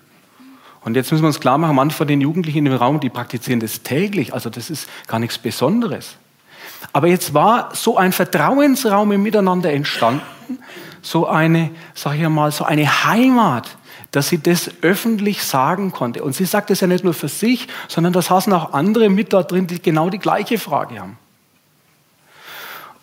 Und 0.86 0.96
jetzt 0.96 1.12
müssen 1.12 1.24
wir 1.24 1.28
uns 1.28 1.42
klar 1.42 1.58
machen, 1.58 1.76
manche 1.76 1.98
von 1.98 2.08
den 2.08 2.22
Jugendlichen 2.22 2.66
im 2.66 2.74
Raum, 2.74 3.02
die 3.02 3.10
praktizieren 3.10 3.60
das 3.60 3.84
täglich, 3.84 4.34
also 4.34 4.50
das 4.50 4.70
ist 4.70 4.88
gar 5.08 5.20
nichts 5.20 5.38
Besonderes. 5.38 6.16
Aber 6.94 7.08
jetzt 7.08 7.34
war 7.34 7.70
so 7.74 7.98
ein 7.98 8.12
Vertrauensraum 8.12 9.12
im 9.12 9.22
Miteinander 9.22 9.72
entstanden, 9.72 10.22
so 11.02 11.28
eine, 11.28 11.72
sag 11.94 12.16
ich 12.16 12.28
mal, 12.28 12.52
so 12.52 12.66
eine 12.66 13.06
Heimat, 13.06 13.78
dass 14.12 14.30
sie 14.30 14.42
das 14.42 14.72
öffentlich 14.82 15.44
sagen 15.44 15.92
konnte. 15.92 16.24
Und 16.24 16.34
sie 16.34 16.46
sagt 16.46 16.72
es 16.72 16.82
ja 16.82 16.88
nicht 16.88 17.04
nur 17.04 17.14
für 17.14 17.28
sich, 17.28 17.68
sondern 17.88 18.14
das 18.14 18.30
hassen 18.30 18.54
auch 18.54 18.74
andere 18.74 19.10
mit 19.10 19.34
da 19.34 19.44
drin, 19.44 19.68
die 19.68 19.82
genau 19.82 20.10
die 20.10 20.18
gleiche 20.18 20.58
Frage 20.58 21.00
haben. 21.00 21.18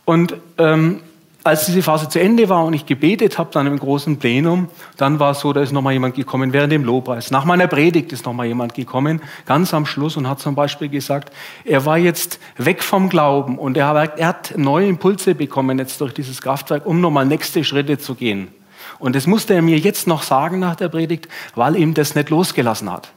Und 0.05 0.37
ähm, 0.59 1.01
als 1.47 1.67
diese 1.67 1.83
Phase 1.83 2.09
zu 2.09 2.21
Ende 2.21 2.49
war 2.49 2.65
und 2.65 2.75
ich 2.75 2.87
gebetet 2.87 3.39
habe, 3.39 3.51
dann 3.53 3.67
im 3.67 3.79
großen 3.79 4.19
Plenum, 4.19 4.69
dann 4.97 5.19
war 5.21 5.31
es 5.31 5.41
so, 5.41 5.53
da 5.53 5.61
ist 5.61 5.73
nochmal 5.73 5.93
jemand 5.93 6.15
gekommen 6.15 6.53
während 6.53 6.73
dem 6.73 6.85
Lobpreis. 6.85 7.31
Nach 7.31 7.45
meiner 7.45 7.67
Predigt 7.67 8.13
ist 8.13 8.27
nochmal 8.27 8.47
jemand 8.47 8.75
gekommen, 8.75 9.23
ganz 9.47 9.73
am 9.73 9.87
Schluss 9.87 10.17
und 10.17 10.29
hat 10.29 10.41
zum 10.41 10.55
Beispiel 10.55 10.89
gesagt, 10.89 11.33
er 11.65 11.87
war 11.87 11.99
jetzt 11.99 12.41
weg 12.57 12.83
vom 12.83 13.09
Glauben 13.09 13.59
und 13.59 13.77
er, 13.77 13.95
er 13.95 14.27
hat 14.27 14.55
neue 14.57 14.87
Impulse 14.87 15.35
bekommen 15.35 15.79
jetzt 15.79 16.01
durch 16.01 16.13
dieses 16.13 16.43
Kraftwerk, 16.43 16.85
um 16.85 17.01
nochmal 17.01 17.27
nächste 17.27 17.65
Schritte 17.65 17.99
zu 17.99 18.15
gehen. 18.15 18.49
Und 18.99 19.15
das 19.15 19.27
musste 19.27 19.55
er 19.55 19.63
mir 19.63 19.79
jetzt 19.79 20.07
noch 20.07 20.23
sagen 20.23 20.59
nach 20.59 20.77
der 20.77 20.89
Predigt, 20.89 21.29
weil 21.55 21.77
ihm 21.77 21.95
das 21.95 22.15
nicht 22.15 22.31
losgelassen 22.31 22.91
hat. 22.91 23.13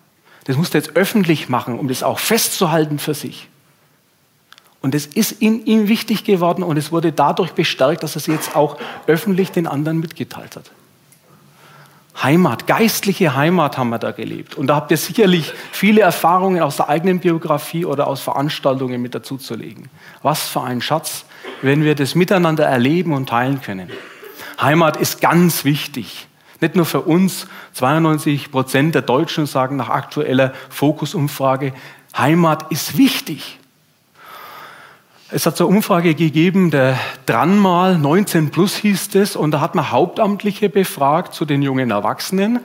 Das 0.45 0.57
musste 0.57 0.77
er 0.77 0.81
jetzt 0.81 0.95
öffentlich 0.95 1.49
machen, 1.49 1.79
um 1.79 1.87
das 1.87 2.03
auch 2.03 2.19
festzuhalten 2.19 2.99
für 2.99 3.13
sich. 3.13 3.47
Und 4.81 4.95
es 4.95 5.05
ist 5.05 5.33
in 5.41 5.65
ihm 5.65 5.87
wichtig 5.87 6.23
geworden 6.23 6.63
und 6.63 6.77
es 6.77 6.91
wurde 6.91 7.11
dadurch 7.11 7.51
bestärkt, 7.51 8.03
dass 8.03 8.15
er 8.15 8.17
es 8.17 8.27
jetzt 8.27 8.55
auch 8.55 8.77
öffentlich 9.07 9.51
den 9.51 9.67
anderen 9.67 9.99
mitgeteilt 9.99 10.55
hat. 10.55 10.71
Heimat, 12.21 12.67
geistliche 12.67 13.35
Heimat 13.35 13.77
haben 13.77 13.89
wir 13.89 13.99
da 13.99 14.11
gelebt. 14.11 14.55
Und 14.55 14.67
da 14.67 14.75
habt 14.75 14.91
ihr 14.91 14.97
sicherlich 14.97 15.53
viele 15.71 16.01
Erfahrungen 16.01 16.61
aus 16.61 16.77
der 16.77 16.89
eigenen 16.89 17.19
Biografie 17.19 17.85
oder 17.85 18.07
aus 18.07 18.21
Veranstaltungen 18.21 19.01
mit 19.01 19.15
dazuzulegen. 19.15 19.89
Was 20.21 20.47
für 20.47 20.61
ein 20.61 20.81
Schatz, 20.81 21.25
wenn 21.61 21.83
wir 21.83 21.95
das 21.95 22.15
miteinander 22.15 22.65
erleben 22.65 23.13
und 23.13 23.29
teilen 23.29 23.61
können. 23.61 23.89
Heimat 24.61 24.97
ist 24.97 25.21
ganz 25.21 25.63
wichtig. 25.63 26.27
Nicht 26.59 26.75
nur 26.75 26.85
für 26.85 27.01
uns, 27.01 27.47
92 27.73 28.51
Prozent 28.51 28.95
der 28.95 29.01
Deutschen 29.01 29.45
sagen 29.45 29.77
nach 29.77 29.89
aktueller 29.89 30.53
Fokusumfrage, 30.69 31.73
Heimat 32.17 32.69
ist 32.69 32.97
wichtig. 32.97 33.58
Es 35.31 35.45
hat 35.45 35.55
so 35.57 35.67
eine 35.67 35.75
Umfrage 35.75 36.15
gegeben, 36.15 36.71
der 36.71 36.99
Dranmal 37.27 37.99
19 37.99 38.49
plus 38.49 38.75
hieß 38.77 39.13
es, 39.13 39.35
und 39.35 39.51
da 39.51 39.61
hat 39.61 39.75
man 39.75 39.91
Hauptamtliche 39.91 40.69
befragt 40.69 41.35
zu 41.35 41.45
den 41.45 41.61
jungen 41.61 41.91
Erwachsenen. 41.91 42.61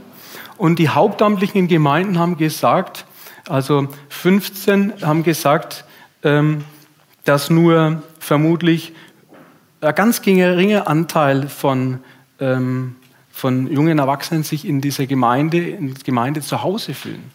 Und 0.57 0.79
die 0.79 0.89
Hauptamtlichen 0.89 1.59
in 1.59 1.69
Gemeinden 1.69 2.19
haben 2.19 2.39
gesagt, 2.39 3.05
also 3.51 3.89
15 4.09 4.95
haben 5.03 5.25
gesagt, 5.25 5.85
ähm, 6.23 6.65
dass 7.25 7.51
nur 7.51 8.03
vermutlich 8.19 8.95
ein 9.83 9.95
ganz 9.95 10.23
geringer 10.23 10.89
Anteil 10.89 11.51
von, 11.51 12.01
ähm, 12.41 12.97
von 13.31 13.71
jungen 13.71 13.99
Erwachsenen 13.99 14.43
sich 14.43 14.67
in 14.67 14.81
dieser 14.81 15.05
Gemeinde, 15.05 15.59
in 15.59 15.93
der 15.93 16.03
Gemeinde 16.03 16.41
zu 16.41 16.63
Hause 16.63 16.95
fühlen. 16.95 17.31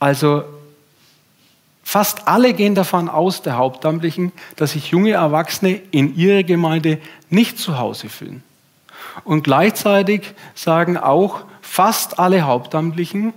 Also 0.00 0.44
Fast 1.94 2.26
alle 2.26 2.54
gehen 2.54 2.74
davon 2.74 3.08
aus, 3.08 3.42
der 3.42 3.56
Hauptamtlichen, 3.56 4.32
dass 4.56 4.72
sich 4.72 4.90
junge 4.90 5.12
Erwachsene 5.12 5.80
in 5.92 6.16
ihrer 6.16 6.42
Gemeinde 6.42 6.98
nicht 7.30 7.56
zu 7.56 7.78
Hause 7.78 8.08
fühlen. 8.08 8.42
Und 9.22 9.44
gleichzeitig 9.44 10.34
sagen 10.56 10.96
auch 10.96 11.42
fast 11.62 12.18
alle 12.18 12.42
Hauptamtlichen, 12.42 13.32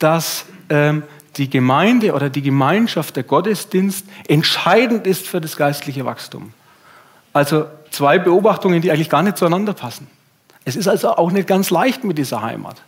dass 0.00 0.46
ähm, 0.70 1.04
die 1.36 1.48
Gemeinde 1.48 2.12
oder 2.12 2.30
die 2.30 2.42
Gemeinschaft, 2.42 3.14
der 3.14 3.22
Gottesdienst 3.22 4.04
entscheidend 4.26 5.06
ist 5.06 5.28
für 5.28 5.40
das 5.40 5.56
geistliche 5.56 6.04
Wachstum. 6.04 6.52
Also 7.32 7.66
zwei 7.92 8.18
Beobachtungen, 8.18 8.82
die 8.82 8.90
eigentlich 8.90 9.08
gar 9.08 9.22
nicht 9.22 9.38
zueinander 9.38 9.72
passen. 9.72 10.08
Es 10.64 10.74
ist 10.74 10.88
also 10.88 11.10
auch 11.10 11.30
nicht 11.30 11.46
ganz 11.46 11.70
leicht 11.70 12.02
mit 12.02 12.18
dieser 12.18 12.42
Heimat. 12.42 12.82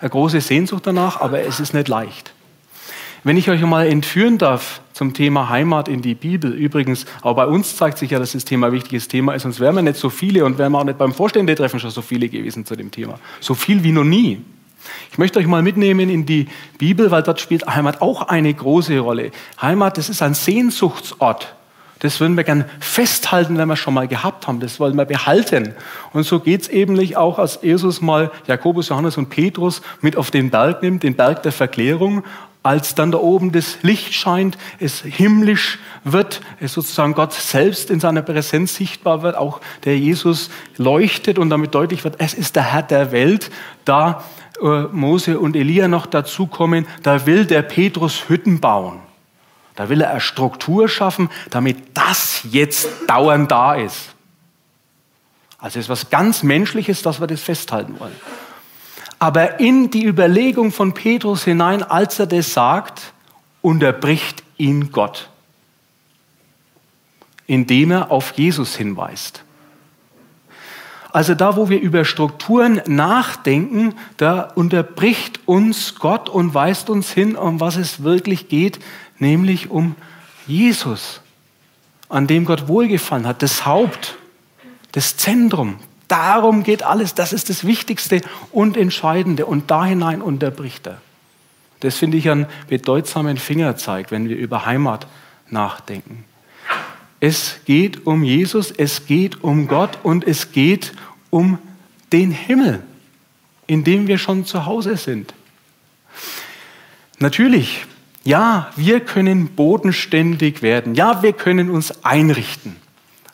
Eine 0.00 0.10
große 0.10 0.42
Sehnsucht 0.42 0.86
danach, 0.86 1.18
aber 1.18 1.40
es 1.40 1.60
ist 1.60 1.72
nicht 1.72 1.88
leicht. 1.88 2.34
Wenn 3.22 3.36
ich 3.36 3.50
euch 3.50 3.60
mal 3.62 3.86
entführen 3.86 4.38
darf 4.38 4.80
zum 4.94 5.12
Thema 5.12 5.50
Heimat 5.50 5.88
in 5.88 6.00
die 6.00 6.14
Bibel, 6.14 6.52
übrigens, 6.52 7.04
auch 7.20 7.36
bei 7.36 7.46
uns 7.46 7.76
zeigt 7.76 7.98
sich 7.98 8.12
ja, 8.12 8.18
dass 8.18 8.32
das 8.32 8.46
Thema 8.46 8.68
ein 8.68 8.72
wichtiges 8.72 9.08
Thema 9.08 9.34
ist, 9.34 9.42
sonst 9.42 9.60
wären 9.60 9.76
wir 9.76 9.82
nicht 9.82 9.96
so 9.96 10.08
viele 10.08 10.44
und 10.44 10.56
wären 10.56 10.72
wir 10.72 10.78
auch 10.78 10.84
nicht 10.84 10.96
beim 10.96 11.12
Vorständetreffen 11.12 11.80
schon 11.80 11.90
so 11.90 12.00
viele 12.00 12.28
gewesen 12.28 12.64
zu 12.64 12.76
dem 12.76 12.90
Thema. 12.90 13.18
So 13.40 13.54
viel 13.54 13.82
wie 13.84 13.92
noch 13.92 14.04
nie. 14.04 14.40
Ich 15.12 15.18
möchte 15.18 15.38
euch 15.38 15.46
mal 15.46 15.62
mitnehmen 15.62 16.08
in 16.08 16.24
die 16.24 16.48
Bibel, 16.78 17.10
weil 17.10 17.22
dort 17.22 17.40
spielt 17.40 17.66
Heimat 17.66 18.00
auch 18.00 18.22
eine 18.22 18.52
große 18.52 18.98
Rolle. 18.98 19.32
Heimat, 19.60 19.98
das 19.98 20.08
ist 20.08 20.22
ein 20.22 20.32
Sehnsuchtsort. 20.32 21.54
Das 21.98 22.18
würden 22.18 22.38
wir 22.38 22.44
gern 22.44 22.64
festhalten, 22.80 23.58
wenn 23.58 23.68
wir 23.68 23.76
schon 23.76 23.92
mal 23.92 24.08
gehabt 24.08 24.48
haben. 24.48 24.58
Das 24.60 24.80
wollen 24.80 24.96
wir 24.96 25.04
behalten. 25.04 25.74
Und 26.14 26.22
so 26.22 26.40
geht 26.40 26.62
es 26.62 26.68
eben 26.68 26.98
auch, 27.14 27.38
als 27.38 27.58
Jesus 27.60 28.00
mal 28.00 28.30
Jakobus, 28.46 28.88
Johannes 28.88 29.18
und 29.18 29.28
Petrus 29.28 29.82
mit 30.00 30.16
auf 30.16 30.30
den 30.30 30.48
Berg 30.48 30.82
nimmt, 30.82 31.02
den 31.02 31.14
Berg 31.14 31.42
der 31.42 31.52
Verklärung, 31.52 32.24
als 32.62 32.94
dann 32.94 33.10
da 33.10 33.18
oben 33.18 33.52
das 33.52 33.78
Licht 33.82 34.12
scheint, 34.12 34.58
es 34.78 35.00
himmlisch 35.00 35.78
wird, 36.04 36.40
es 36.60 36.74
sozusagen 36.74 37.14
Gott 37.14 37.32
selbst 37.32 37.90
in 37.90 38.00
seiner 38.00 38.22
Präsenz 38.22 38.74
sichtbar 38.74 39.22
wird, 39.22 39.36
auch 39.36 39.60
der 39.84 39.98
Jesus 39.98 40.50
leuchtet 40.76 41.38
und 41.38 41.50
damit 41.50 41.74
deutlich 41.74 42.04
wird, 42.04 42.16
es 42.18 42.34
ist 42.34 42.56
der 42.56 42.64
Herr 42.64 42.82
der 42.82 43.12
Welt, 43.12 43.50
da 43.84 44.24
äh, 44.62 44.82
Mose 44.92 45.38
und 45.38 45.56
Elia 45.56 45.88
noch 45.88 46.06
dazukommen, 46.06 46.86
da 47.02 47.24
will 47.26 47.46
der 47.46 47.62
Petrus 47.62 48.28
Hütten 48.28 48.60
bauen. 48.60 49.00
Da 49.74 49.88
will 49.88 50.02
er 50.02 50.10
eine 50.10 50.20
Struktur 50.20 50.88
schaffen, 50.88 51.30
damit 51.48 51.78
das 51.94 52.40
jetzt 52.50 52.88
dauernd 53.06 53.50
da 53.50 53.74
ist. 53.74 54.14
Also 55.58 55.78
es 55.78 55.86
ist 55.86 55.88
was 55.88 56.10
ganz 56.10 56.42
Menschliches, 56.42 57.00
dass 57.00 57.20
wir 57.20 57.26
das 57.26 57.40
festhalten 57.40 57.98
wollen. 57.98 58.16
Aber 59.20 59.60
in 59.60 59.90
die 59.90 60.06
Überlegung 60.06 60.72
von 60.72 60.94
Petrus 60.94 61.44
hinein, 61.44 61.82
als 61.82 62.18
er 62.18 62.26
das 62.26 62.54
sagt, 62.54 63.12
unterbricht 63.60 64.42
ihn 64.56 64.90
Gott, 64.92 65.28
indem 67.46 67.90
er 67.90 68.10
auf 68.10 68.32
Jesus 68.32 68.74
hinweist. 68.74 69.44
Also 71.12 71.34
da, 71.34 71.56
wo 71.56 71.68
wir 71.68 71.80
über 71.80 72.06
Strukturen 72.06 72.80
nachdenken, 72.86 73.94
da 74.16 74.40
unterbricht 74.54 75.40
uns 75.44 75.96
Gott 75.96 76.30
und 76.30 76.54
weist 76.54 76.88
uns 76.88 77.10
hin, 77.10 77.36
um 77.36 77.60
was 77.60 77.76
es 77.76 78.02
wirklich 78.02 78.48
geht, 78.48 78.78
nämlich 79.18 79.70
um 79.70 79.96
Jesus, 80.46 81.20
an 82.08 82.26
dem 82.26 82.46
Gott 82.46 82.68
wohlgefallen 82.68 83.26
hat, 83.26 83.42
das 83.42 83.66
Haupt, 83.66 84.16
das 84.92 85.18
Zentrum. 85.18 85.76
Darum 86.10 86.64
geht 86.64 86.82
alles, 86.82 87.14
das 87.14 87.32
ist 87.32 87.50
das 87.50 87.64
Wichtigste 87.64 88.20
und 88.50 88.76
Entscheidende 88.76 89.46
und 89.46 89.70
da 89.70 89.84
hinein 89.84 90.22
unterbricht 90.22 90.88
er. 90.88 91.00
Das 91.78 91.96
finde 91.98 92.16
ich 92.16 92.28
einen 92.28 92.46
bedeutsamen 92.68 93.36
Fingerzeig, 93.36 94.10
wenn 94.10 94.28
wir 94.28 94.36
über 94.36 94.66
Heimat 94.66 95.06
nachdenken. 95.50 96.24
Es 97.20 97.60
geht 97.64 98.08
um 98.08 98.24
Jesus, 98.24 98.72
es 98.72 99.06
geht 99.06 99.44
um 99.44 99.68
Gott 99.68 99.98
und 100.02 100.26
es 100.26 100.50
geht 100.50 100.94
um 101.30 101.58
den 102.12 102.32
Himmel, 102.32 102.82
in 103.68 103.84
dem 103.84 104.08
wir 104.08 104.18
schon 104.18 104.44
zu 104.44 104.66
Hause 104.66 104.96
sind. 104.96 105.32
Natürlich, 107.20 107.86
ja, 108.24 108.72
wir 108.74 108.98
können 108.98 109.48
bodenständig 109.48 110.60
werden. 110.60 110.96
Ja, 110.96 111.22
wir 111.22 111.34
können 111.34 111.70
uns 111.70 112.04
einrichten. 112.04 112.74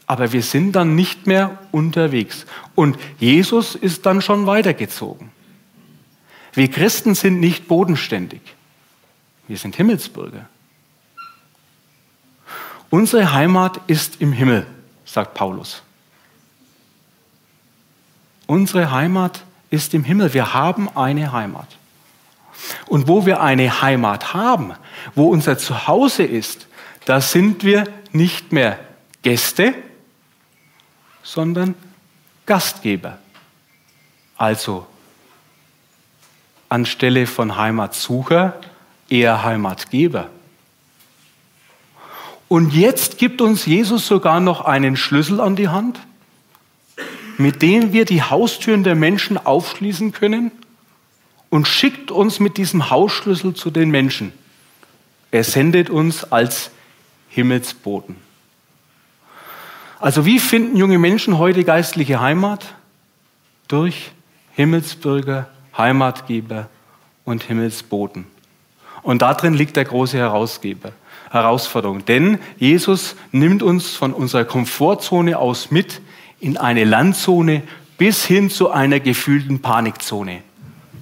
Aber 0.07 0.33
wir 0.33 0.43
sind 0.43 0.73
dann 0.73 0.95
nicht 0.95 1.27
mehr 1.27 1.59
unterwegs. 1.73 2.47
Und 2.75 2.97
Jesus 3.19 3.75
ist 3.75 4.07
dann 4.07 4.23
schon 4.23 4.47
weitergezogen. 4.47 5.31
Wir 6.53 6.71
Christen 6.71 7.15
sind 7.15 7.41
nicht 7.41 7.69
bodenständig. 7.69 8.41
Wir 9.49 9.59
sind 9.59 9.77
Himmelsbürger. 9.77 10.49
Unsere 12.89 13.33
Heimat 13.33 13.81
ist 13.89 14.21
im 14.21 14.33
Himmel, 14.33 14.67
sagt 15.05 15.35
Paulus. 15.35 15.83
Unsere 18.47 18.93
Heimat 18.93 19.45
ist 19.71 19.93
im 19.93 20.05
Himmel. 20.05 20.33
Wir 20.33 20.55
haben 20.55 20.89
eine 20.97 21.33
Heimat. 21.33 21.69
Und 22.87 23.09
wo 23.09 23.27
wir 23.27 23.43
eine 23.43 23.83
Heimat 23.83 24.35
haben, 24.35 24.73
wo 25.15 25.29
unser 25.29 25.59
Zuhause 25.59 26.23
ist, 26.23 26.69
da 27.05 27.21
sind 27.21 27.65
wir 27.65 27.85
nicht 28.13 28.53
mehr 28.53 28.79
Gäste, 29.23 29.75
sondern 31.27 31.75
Gastgeber. 32.47 33.19
Also 34.37 34.87
anstelle 36.69 37.27
von 37.27 37.57
Heimatsucher 37.57 38.61
eher 39.09 39.43
Heimatgeber. 39.43 40.31
Und 42.49 42.73
jetzt 42.73 43.19
gibt 43.19 43.41
uns 43.41 43.67
Jesus 43.67 44.07
sogar 44.07 44.39
noch 44.39 44.61
einen 44.61 44.97
Schlüssel 44.97 45.41
an 45.41 45.57
die 45.57 45.69
Hand, 45.69 45.99
mit 47.39 47.61
dem 47.61 47.93
wir 47.93 48.05
die 48.05 48.23
Haustüren 48.23 48.85
der 48.85 48.95
Menschen 48.95 49.37
aufschließen 49.37 50.13
können 50.13 50.53
und 51.51 51.67
schickt 51.67 52.13
uns 52.13 52.39
mit 52.39 52.57
diesem 52.57 52.89
Hausschlüssel 52.89 53.55
zu 53.55 53.73
den 53.73 53.91
Menschen. 53.91 54.33
Er 55.33 55.43
sendet 55.43 55.91
uns 55.91 56.31
als 56.31 56.71
Himmelsboten. 57.31 58.26
Also 59.99 60.27
wie 60.27 60.39
finden 60.39 60.77
junge 60.77 60.99
Menschen 60.99 61.39
heute 61.39 61.65
geistliche 61.65 62.21
Heimat? 62.21 62.75
Durch 63.69 64.13
Himmelsbürger, 64.53 65.49
Heimatgeber 65.77 66.69
und 67.25 67.43
Himmelsboten. 67.43 68.27
Und 69.03 69.23
darin 69.23 69.55
liegt 69.55 69.77
der 69.77 69.85
große 69.85 70.19
Herausgeber. 70.19 70.93
Herausforderung. 71.31 72.05
Denn 72.05 72.39
Jesus 72.59 73.17
nimmt 73.33 73.63
uns 73.63 73.95
von 73.95 74.13
unserer 74.13 74.45
Komfortzone 74.45 75.39
aus 75.39 75.71
mit 75.71 76.01
in 76.41 76.57
eine 76.57 76.85
Landzone 76.85 77.63
bis 77.99 78.25
hin 78.25 78.51
zu 78.51 78.71
einer 78.71 79.01
gefühlten 79.01 79.61
Panikzone. 79.61 80.43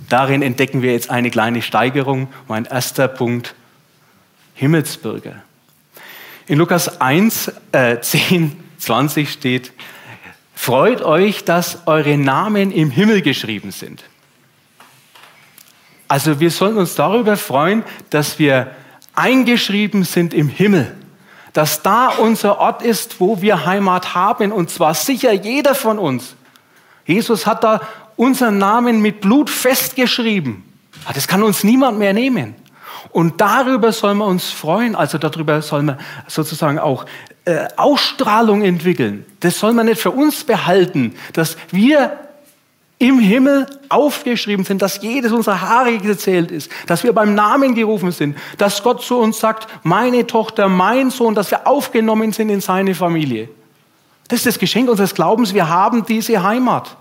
Darin 0.08 0.42
entdecken 0.42 0.82
wir 0.82 0.92
jetzt 0.92 1.10
eine 1.10 1.30
kleine 1.30 1.62
Steigerung. 1.62 2.28
Mein 2.48 2.66
erster 2.66 3.08
Punkt, 3.08 3.54
Himmelsbürger. 4.54 5.42
In 6.46 6.58
Lukas 6.58 7.00
1, 7.00 7.52
äh, 7.72 8.00
10, 8.00 8.63
20 8.84 9.30
steht, 9.30 9.72
freut 10.54 11.02
euch, 11.02 11.44
dass 11.44 11.86
eure 11.86 12.16
Namen 12.16 12.70
im 12.70 12.90
Himmel 12.90 13.22
geschrieben 13.22 13.70
sind. 13.70 14.04
Also 16.08 16.38
wir 16.40 16.50
sollen 16.50 16.76
uns 16.76 16.94
darüber 16.94 17.36
freuen, 17.36 17.82
dass 18.10 18.38
wir 18.38 18.70
eingeschrieben 19.14 20.04
sind 20.04 20.34
im 20.34 20.48
Himmel, 20.48 20.94
dass 21.52 21.82
da 21.82 22.08
unser 22.08 22.58
Ort 22.58 22.82
ist, 22.82 23.20
wo 23.20 23.40
wir 23.40 23.64
Heimat 23.64 24.14
haben, 24.14 24.52
und 24.52 24.70
zwar 24.70 24.94
sicher 24.94 25.32
jeder 25.32 25.74
von 25.74 25.98
uns. 25.98 26.34
Jesus 27.06 27.46
hat 27.46 27.64
da 27.64 27.80
unseren 28.16 28.58
Namen 28.58 29.00
mit 29.00 29.20
Blut 29.20 29.50
festgeschrieben. 29.50 30.64
Ah, 31.04 31.12
das 31.12 31.28
kann 31.28 31.42
uns 31.42 31.64
niemand 31.64 31.98
mehr 31.98 32.12
nehmen. 32.12 32.54
Und 33.10 33.40
darüber 33.40 33.92
sollen 33.92 34.18
wir 34.18 34.26
uns 34.26 34.50
freuen, 34.50 34.96
also 34.96 35.18
darüber 35.18 35.62
sollen 35.62 35.86
wir 35.86 35.98
sozusagen 36.26 36.78
auch 36.78 37.06
äh, 37.44 37.68
Ausstrahlung 37.76 38.62
entwickeln. 38.62 39.26
Das 39.40 39.58
soll 39.58 39.72
man 39.72 39.86
nicht 39.86 40.00
für 40.00 40.10
uns 40.10 40.44
behalten, 40.44 41.14
dass 41.32 41.56
wir 41.70 42.18
im 42.98 43.18
Himmel 43.18 43.66
aufgeschrieben 43.88 44.64
sind, 44.64 44.80
dass 44.80 45.02
jedes 45.02 45.32
unserer 45.32 45.60
Haare 45.60 45.98
gezählt 45.98 46.50
ist, 46.50 46.70
dass 46.86 47.04
wir 47.04 47.12
beim 47.12 47.34
Namen 47.34 47.74
gerufen 47.74 48.12
sind, 48.12 48.38
dass 48.56 48.82
Gott 48.82 49.02
zu 49.02 49.18
uns 49.18 49.40
sagt, 49.40 49.68
meine 49.82 50.26
Tochter, 50.26 50.68
mein 50.68 51.10
Sohn, 51.10 51.34
dass 51.34 51.50
wir 51.50 51.66
aufgenommen 51.66 52.32
sind 52.32 52.48
in 52.48 52.60
seine 52.60 52.94
Familie. 52.94 53.48
Das 54.28 54.38
ist 54.38 54.46
das 54.46 54.58
Geschenk 54.58 54.88
unseres 54.88 55.14
Glaubens. 55.14 55.52
Wir 55.52 55.68
haben 55.68 56.06
diese 56.06 56.42
Heimat. 56.42 56.96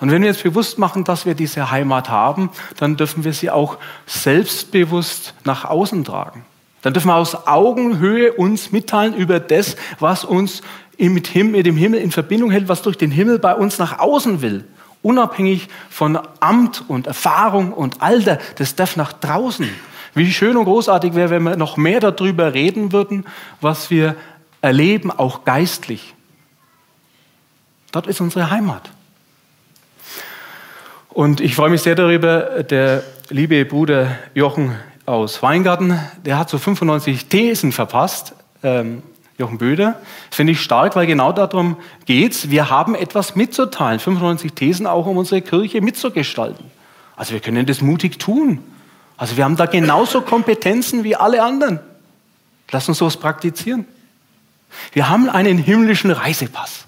Und 0.00 0.10
wenn 0.12 0.22
wir 0.22 0.30
uns 0.30 0.42
bewusst 0.42 0.78
machen, 0.78 1.04
dass 1.04 1.26
wir 1.26 1.34
diese 1.34 1.70
Heimat 1.70 2.08
haben, 2.08 2.50
dann 2.78 2.96
dürfen 2.96 3.24
wir 3.24 3.32
sie 3.32 3.50
auch 3.50 3.76
selbstbewusst 4.06 5.34
nach 5.44 5.64
außen 5.64 6.04
tragen. 6.04 6.44
Dann 6.82 6.92
dürfen 6.92 7.08
wir 7.08 7.16
aus 7.16 7.46
Augenhöhe 7.46 8.32
uns 8.32 8.72
mitteilen 8.72 9.14
über 9.14 9.40
das, 9.40 9.76
was 9.98 10.24
uns 10.24 10.62
mit 10.98 11.34
dem 11.34 11.76
Himmel 11.76 12.00
in 12.00 12.10
Verbindung 12.10 12.50
hält, 12.50 12.68
was 12.68 12.82
durch 12.82 12.96
den 12.96 13.10
Himmel 13.10 13.38
bei 13.38 13.54
uns 13.54 13.78
nach 13.78 13.98
außen 13.98 14.42
will. 14.42 14.64
Unabhängig 15.02 15.68
von 15.90 16.18
Amt 16.40 16.84
und 16.88 17.06
Erfahrung 17.06 17.72
und 17.72 18.02
Alter, 18.02 18.38
das 18.56 18.74
darf 18.74 18.96
nach 18.96 19.12
draußen. 19.12 19.68
Wie 20.14 20.32
schön 20.32 20.56
und 20.56 20.64
großartig 20.64 21.14
wäre, 21.14 21.30
wenn 21.30 21.44
wir 21.44 21.56
noch 21.56 21.76
mehr 21.76 22.00
darüber 22.00 22.52
reden 22.54 22.92
würden, 22.92 23.24
was 23.60 23.90
wir 23.90 24.16
erleben, 24.60 25.12
auch 25.12 25.44
geistlich. 25.44 26.14
Dort 27.92 28.06
ist 28.06 28.20
unsere 28.20 28.50
Heimat. 28.50 28.90
Und 31.10 31.40
ich 31.40 31.54
freue 31.54 31.70
mich 31.70 31.82
sehr 31.82 31.94
darüber, 31.94 32.62
der 32.64 33.02
liebe 33.30 33.64
Bruder 33.64 34.18
Jochen 34.34 34.74
aus 35.08 35.42
Weingarten, 35.42 35.98
der 36.26 36.38
hat 36.38 36.50
so 36.50 36.58
95 36.58 37.26
Thesen 37.26 37.72
verpasst 37.72 38.34
ähm, 38.62 39.02
Jochen 39.38 39.56
Böder. 39.56 40.00
Finde 40.30 40.52
ich 40.52 40.60
stark, 40.60 40.96
weil 40.96 41.06
genau 41.06 41.32
darum 41.32 41.78
geht 42.04 42.32
es. 42.32 42.50
Wir 42.50 42.68
haben 42.68 42.94
etwas 42.94 43.34
mitzuteilen. 43.34 44.00
95 44.00 44.52
Thesen 44.52 44.86
auch, 44.86 45.06
um 45.06 45.16
unsere 45.16 45.40
Kirche 45.40 45.80
mitzugestalten. 45.80 46.66
Also 47.16 47.32
wir 47.32 47.40
können 47.40 47.64
das 47.64 47.80
mutig 47.80 48.18
tun. 48.18 48.58
Also 49.16 49.36
wir 49.36 49.44
haben 49.44 49.56
da 49.56 49.66
genauso 49.66 50.20
Kompetenzen 50.20 51.04
wie 51.04 51.16
alle 51.16 51.42
anderen. 51.42 51.80
Lass 52.70 52.88
uns 52.88 52.98
sowas 52.98 53.16
praktizieren. 53.16 53.86
Wir 54.92 55.08
haben 55.08 55.30
einen 55.30 55.56
himmlischen 55.56 56.10
Reisepass. 56.10 56.84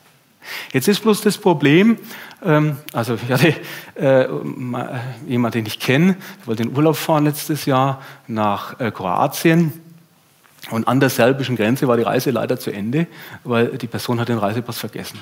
Jetzt 0.73 0.89
ist 0.89 1.01
bloß 1.01 1.21
das 1.21 1.39
Problem, 1.39 1.99
ähm, 2.45 2.77
also 2.93 3.15
ich 3.23 3.31
hatte 3.31 3.55
äh, 3.95 4.29
jemanden, 5.27 5.59
den 5.59 5.67
ich 5.67 5.79
kenne, 5.79 6.17
wollte 6.45 6.63
in 6.63 6.77
Urlaub 6.77 6.97
fahren 6.97 7.25
letztes 7.25 7.67
Jahr 7.67 8.03
nach 8.27 8.79
äh, 8.81 8.91
Kroatien. 8.91 9.73
Und 10.71 10.87
an 10.87 11.01
der 11.01 11.11
serbischen 11.11 11.57
Grenze 11.57 11.89
war 11.89 11.97
die 11.97 12.03
Reise 12.03 12.31
leider 12.31 12.59
zu 12.59 12.71
Ende, 12.71 13.07
weil 13.45 13.79
die 13.79 13.87
Person 13.87 14.21
hat 14.21 14.29
den 14.29 14.39
Reisepass 14.39 14.79
vergessen. 14.79 15.19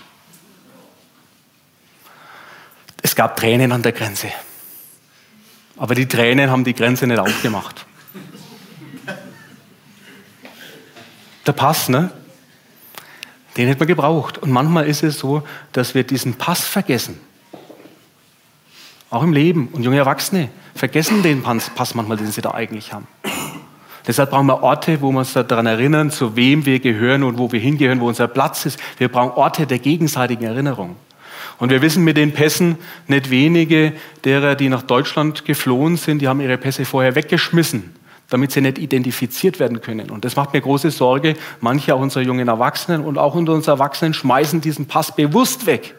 Es 3.03 3.15
gab 3.15 3.37
Tränen 3.37 3.73
an 3.73 3.83
der 3.83 3.93
Grenze. 3.93 4.29
Aber 5.77 5.95
die 5.95 6.07
Tränen 6.07 6.51
haben 6.51 6.65
die 6.65 6.75
Grenze 6.75 7.07
nicht 7.07 7.21
aufgemacht. 7.21 7.87
Der 11.47 11.53
Pass, 11.53 11.89
ne? 11.89 12.11
Den 13.59 13.67
hätte 13.67 13.81
man 13.81 13.89
gebraucht. 13.89 14.39
Und 14.39 14.51
manchmal 14.51 14.87
ist 14.87 15.03
es 15.03 15.19
so, 15.19 15.43
dass 15.73 15.95
wir 15.95 16.05
diesen 16.05 16.35
Pass 16.35 16.65
vergessen. 16.65 17.21
Auch 19.11 19.23
im 19.23 19.33
Leben. 19.33 19.69
Und 19.73 19.83
junge 19.83 19.99
Erwachsene 19.99 20.49
vergessen 20.75 21.23
den 21.23 21.43
Pass 21.43 21.95
manchmal, 21.95 22.17
den 22.17 22.29
sie 22.29 22.41
da 22.41 22.53
eigentlich 22.53 22.93
haben. 22.93 23.07
Deshalb 24.07 24.31
brauchen 24.31 24.47
wir 24.47 24.63
Orte, 24.63 25.03
wo 25.03 25.13
wir 25.13 25.19
uns 25.19 25.35
daran 25.35 25.67
erinnern, 25.67 26.11
zu 26.11 26.35
wem 26.35 26.65
wir 26.65 26.81
gehören 26.81 27.23
und 27.25 27.37
wo 27.37 27.53
wir 27.53 27.61
hingehören, 27.61 28.01
wo 28.01 28.09
unser 28.09 28.27
Platz 28.27 28.65
ist. 28.65 28.81
Wir 28.97 29.09
brauchen 29.09 29.33
Orte 29.33 29.67
der 29.67 29.81
gegenseitigen 29.81 30.45
Erinnerung. 30.45 30.97
Und 31.59 31.71
wir 31.71 31.83
wissen 31.83 32.05
mit 32.05 32.17
den 32.17 32.33
Pässen 32.33 32.79
nicht 33.09 33.31
wenige 33.31 33.93
derer, 34.25 34.55
die 34.55 34.69
nach 34.69 34.83
Deutschland 34.83 35.45
geflohen 35.45 35.97
sind, 35.97 36.23
die 36.23 36.29
haben 36.29 36.41
ihre 36.41 36.57
Pässe 36.57 36.85
vorher 36.85 37.17
weggeschmissen, 37.17 37.95
damit 38.31 38.53
sie 38.53 38.61
nicht 38.61 38.79
identifiziert 38.79 39.59
werden 39.59 39.81
können. 39.81 40.11
Und 40.11 40.25
das 40.25 40.37
macht 40.37 40.53
mir 40.53 40.61
große 40.61 40.91
Sorge. 40.91 41.35
Manche 41.61 41.95
auch 41.95 42.01
unserer 42.01 42.23
jungen 42.23 42.49
Erwachsenen 42.49 43.05
und 43.05 43.19
auch 43.19 43.35
unter 43.35 43.53
uns 43.53 43.67
Erwachsenen 43.67 44.15
schmeißen 44.15 44.61
diesen 44.61 44.87
Pass 44.87 45.15
bewusst 45.15 45.67
weg. 45.67 45.95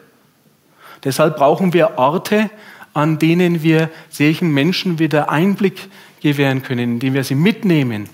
Deshalb 1.02 1.36
brauchen 1.36 1.72
wir 1.72 1.98
Orte, 1.98 2.50
an 2.94 3.18
denen 3.18 3.62
wir 3.62 3.90
solchen 4.10 4.52
Menschen 4.52 4.98
wieder 4.98 5.30
Einblick 5.30 5.88
gewähren 6.20 6.62
können, 6.62 6.94
indem 6.94 7.14
wir 7.14 7.24
sie 7.24 7.34
mitnehmen, 7.34 8.08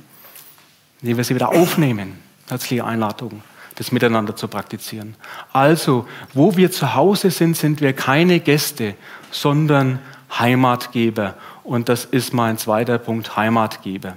indem 1.03 1.17
wir 1.17 1.25
sie 1.25 1.35
wieder 1.35 1.51
aufnehmen. 1.51 2.19
Herzliche 2.49 2.85
Einladung, 2.85 3.43
das 3.75 3.91
miteinander 3.91 4.37
zu 4.37 4.49
praktizieren. 4.49 5.17
Also, 5.53 6.07
wo 6.33 6.57
wir 6.57 6.71
zu 6.71 6.95
Hause 6.95 7.31
sind, 7.31 7.57
sind 7.57 7.81
wir 7.81 7.93
keine 7.93 8.41
Gäste, 8.41 8.95
sondern 9.31 9.99
Heimatgeber. 10.31 11.35
Und 11.65 11.89
das 11.89 12.05
ist 12.05 12.33
mein 12.33 12.59
zweiter 12.59 12.99
Punkt, 12.99 13.37
Heimatgeber. 13.37 14.17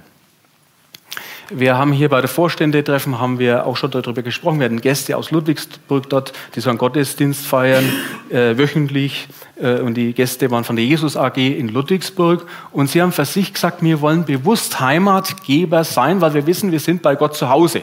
Wir 1.52 1.76
haben 1.76 1.92
hier 1.92 2.08
bei 2.08 2.20
der 2.20 2.28
Vorständetreffen 2.28 3.18
haben 3.18 3.40
wir 3.40 3.66
auch 3.66 3.76
schon 3.76 3.90
darüber 3.90 4.22
gesprochen. 4.22 4.60
Wir 4.60 4.66
hatten 4.66 4.80
Gäste 4.80 5.16
aus 5.16 5.32
Ludwigsburg 5.32 6.08
dort, 6.08 6.32
die 6.54 6.60
so 6.60 6.70
einen 6.70 6.78
Gottesdienst 6.78 7.44
feiern, 7.44 7.84
äh, 8.30 8.56
wöchentlich. 8.56 9.26
Äh, 9.60 9.80
und 9.80 9.94
die 9.94 10.12
Gäste 10.12 10.48
waren 10.52 10.62
von 10.62 10.76
der 10.76 10.84
Jesus 10.84 11.16
AG 11.16 11.38
in 11.38 11.68
Ludwigsburg. 11.68 12.46
Und 12.70 12.88
sie 12.88 13.02
haben 13.02 13.10
für 13.10 13.24
sich 13.24 13.52
gesagt, 13.52 13.82
wir 13.82 14.00
wollen 14.00 14.24
bewusst 14.24 14.78
Heimatgeber 14.78 15.82
sein, 15.82 16.20
weil 16.20 16.34
wir 16.34 16.46
wissen, 16.46 16.70
wir 16.70 16.78
sind 16.78 17.02
bei 17.02 17.16
Gott 17.16 17.34
zu 17.34 17.48
Hause. 17.48 17.82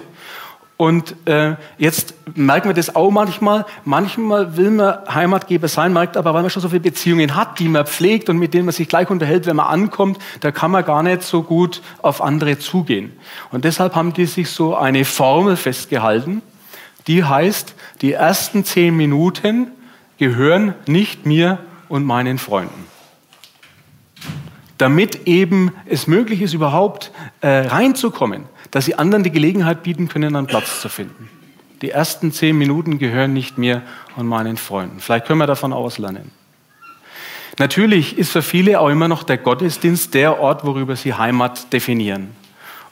Und 0.77 1.15
äh, 1.25 1.55
jetzt 1.79 2.13
merken 2.35 2.69
wir 2.69 2.75
das 2.75 2.95
auch 2.95 3.09
manchmal. 3.09 3.65
Manchmal 3.83 4.57
will 4.57 4.69
man 4.69 4.99
Heimatgeber 5.11 5.67
sein, 5.67 5.91
merkt 5.91 6.15
aber, 6.15 6.35
weil 6.35 6.43
man 6.43 6.51
schon 6.51 6.61
so 6.61 6.69
viele 6.69 6.81
Beziehungen 6.81 7.35
hat, 7.35 7.57
die 7.57 7.67
man 7.67 7.87
pflegt 7.87 8.29
und 8.29 8.37
mit 8.37 8.53
denen 8.53 8.65
man 8.65 8.73
sich 8.73 8.87
gleich 8.87 9.09
unterhält, 9.09 9.47
wenn 9.47 9.55
man 9.55 9.65
ankommt, 9.65 10.19
da 10.41 10.51
kann 10.51 10.69
man 10.69 10.85
gar 10.85 11.01
nicht 11.01 11.23
so 11.23 11.41
gut 11.41 11.81
auf 12.03 12.21
andere 12.21 12.59
zugehen. 12.59 13.11
Und 13.51 13.65
deshalb 13.65 13.95
haben 13.95 14.13
die 14.13 14.27
sich 14.27 14.51
so 14.51 14.75
eine 14.75 15.03
Formel 15.03 15.55
festgehalten, 15.55 16.43
die 17.07 17.23
heißt, 17.23 17.73
die 18.01 18.13
ersten 18.13 18.63
zehn 18.63 18.95
Minuten 18.95 19.71
gehören 20.19 20.75
nicht 20.85 21.25
mir 21.25 21.57
und 21.89 22.05
meinen 22.05 22.37
Freunden. 22.37 22.85
Damit 24.77 25.25
eben 25.25 25.71
es 25.87 26.05
möglich 26.05 26.43
ist, 26.43 26.53
überhaupt 26.53 27.11
äh, 27.41 27.47
reinzukommen 27.47 28.43
dass 28.71 28.85
sie 28.85 28.95
anderen 28.95 29.23
die 29.23 29.31
Gelegenheit 29.31 29.83
bieten 29.83 30.07
können, 30.07 30.35
einen 30.35 30.47
Platz 30.47 30.81
zu 30.81 30.89
finden. 30.89 31.29
Die 31.81 31.91
ersten 31.91 32.31
zehn 32.31 32.57
Minuten 32.57 32.97
gehören 32.97 33.33
nicht 33.33 33.57
mir 33.57 33.83
und 34.15 34.25
meinen 34.27 34.57
Freunden. 34.57 34.99
Vielleicht 34.99 35.25
können 35.25 35.39
wir 35.39 35.47
davon 35.47 35.73
auslernen. 35.73 36.31
Natürlich 37.59 38.17
ist 38.17 38.31
für 38.31 38.41
viele 38.41 38.79
auch 38.79 38.89
immer 38.89 39.07
noch 39.07 39.23
der 39.23 39.37
Gottesdienst 39.37 40.13
der 40.13 40.39
Ort, 40.39 40.63
worüber 40.63 40.95
sie 40.95 41.13
Heimat 41.13 41.71
definieren. 41.73 42.35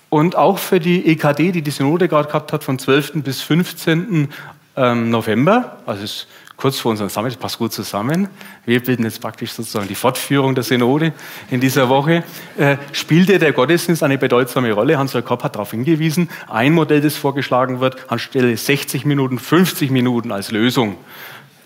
Und 0.10 0.36
auch 0.36 0.58
für 0.58 0.80
die 0.80 1.06
EKD, 1.08 1.52
die 1.52 1.62
die 1.62 1.71
Synode 1.71 2.08
gerade 2.08 2.28
gehabt 2.28 2.54
hat, 2.54 2.63
von 2.63 2.80
12. 2.80 3.23
bis 3.23 3.41
15. 3.41 4.30
Ähm, 4.78 5.10
November, 5.10 5.78
also 5.86 6.04
es 6.04 6.28
kurz 6.58 6.80
vor 6.80 6.91
unserem 6.91 7.10
Summit, 7.10 7.39
passt 7.39 7.58
gut 7.58 7.74
zusammen. 7.74 8.28
Wir 8.65 8.82
bilden 8.82 9.04
jetzt 9.04 9.22
praktisch 9.22 9.52
sozusagen 9.52 9.88
die 9.88 9.96
Fortführung 9.96 10.56
der 10.56 10.63
Synode 10.63 11.13
in 11.50 11.60
dieser 11.60 11.89
Woche. 11.89 12.24
Äh, 12.58 12.78
spielte 12.91 13.39
der 13.39 13.52
Gottesdienst 13.52 14.04
eine 14.04 14.18
bedeutsame 14.18 14.72
Rolle. 14.72 14.98
Hans-Jörg 14.98 15.26
Kopp 15.26 15.44
hat 15.44 15.56
darauf 15.56 15.72
hingewiesen. 15.72 16.30
Ein 16.48 16.74
Modell, 16.74 17.02
das 17.02 17.15
vorgeschlagen 17.15 17.80
wird, 17.80 18.10
anstelle 18.12 18.56
60 18.56 19.06
Minuten, 19.06 19.39
50 19.39 19.91
Minuten 19.91 20.32
als 20.32 20.52
Lösung 20.52 20.98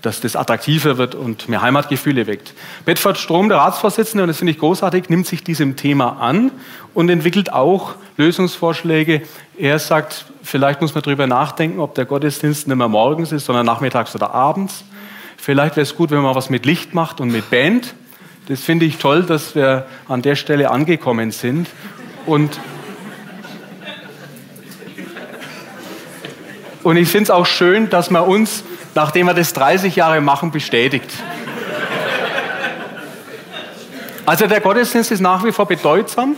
dass 0.02 0.22
das 0.22 0.38
attraktiver 0.38 0.98
wird 0.98 1.16
und 1.16 1.50
mehr 1.50 1.62
Heimatgefühle 1.62 2.28
weckt. 2.28 2.54
Bedford 2.86 3.18
Strom, 3.18 3.50
der 3.50 3.58
Ratsvorsitzende, 3.58 4.24
und 4.24 4.28
das 4.30 4.38
finde 4.38 4.52
ich 4.52 4.60
großartig, 4.60 5.10
nimmt 5.10 5.28
sich 5.28 5.44
diesem 5.44 5.76
Thema 5.76 6.22
an 6.22 6.52
und 6.94 7.10
entwickelt 7.10 7.52
auch 7.52 7.96
Lösungsvorschläge. 8.20 9.24
Er 9.58 9.80
sagt, 9.80 10.26
Vielleicht 10.50 10.82
muss 10.82 10.96
man 10.96 11.04
darüber 11.04 11.28
nachdenken, 11.28 11.80
ob 11.80 11.94
der 11.94 12.06
Gottesdienst 12.06 12.68
nicht 12.68 12.76
mehr 12.76 12.88
morgens 12.88 13.32
ist, 13.32 13.46
sondern 13.46 13.68
nachmittags 13.68 14.16
oder 14.16 14.34
abends. 14.34 14.84
Vielleicht 15.38 15.76
wäre 15.76 15.84
es 15.84 15.96
gut, 15.96 16.10
wenn 16.10 16.22
man 16.22 16.34
was 16.34 16.50
mit 16.50 16.66
Licht 16.66 16.96
macht 16.96 17.22
und 17.22 17.32
mit 17.32 17.52
Band. 17.52 17.94
Das 18.48 18.62
finde 18.62 18.88
ich 18.88 18.98
toll, 18.98 19.22
dass 19.22 19.54
wir 19.54 19.86
an 20.08 20.24
der 20.24 20.36
Stelle 20.36 20.72
angekommen 20.72 21.30
sind. 21.30 21.68
Und, 22.26 22.60
und 26.82 26.98
ich 26.98 27.10
finde 27.10 27.26
es 27.26 27.30
auch 27.30 27.46
schön, 27.46 27.92
dass 27.92 28.10
man 28.10 28.24
uns, 28.24 28.64
nachdem 28.96 29.28
wir 29.28 29.36
das 29.36 29.54
30 29.54 29.96
Jahre 29.96 30.22
machen, 30.22 30.50
bestätigt. 30.50 31.12
Also 34.26 34.48
der 34.48 34.62
Gottesdienst 34.62 35.12
ist 35.12 35.20
nach 35.20 35.44
wie 35.44 35.52
vor 35.52 35.68
bedeutsam. 35.68 36.38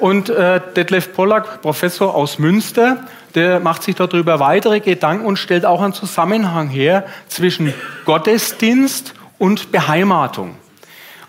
Und 0.00 0.28
äh, 0.28 0.60
Detlef 0.76 1.12
Pollack, 1.12 1.62
Professor 1.62 2.14
aus 2.14 2.38
Münster, 2.38 3.04
der 3.34 3.60
macht 3.60 3.82
sich 3.82 3.94
darüber 3.94 4.40
weitere 4.40 4.80
Gedanken 4.80 5.26
und 5.26 5.38
stellt 5.38 5.64
auch 5.64 5.82
einen 5.82 5.92
Zusammenhang 5.92 6.68
her 6.68 7.06
zwischen 7.28 7.74
Gottesdienst 8.04 9.14
und 9.38 9.72
Beheimatung. 9.72 10.56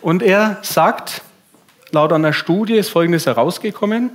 Und 0.01 0.23
er 0.23 0.59
sagt, 0.61 1.21
laut 1.91 2.13
einer 2.13 2.33
Studie 2.33 2.75
ist 2.75 2.89
Folgendes 2.89 3.25
herausgekommen, 3.25 4.11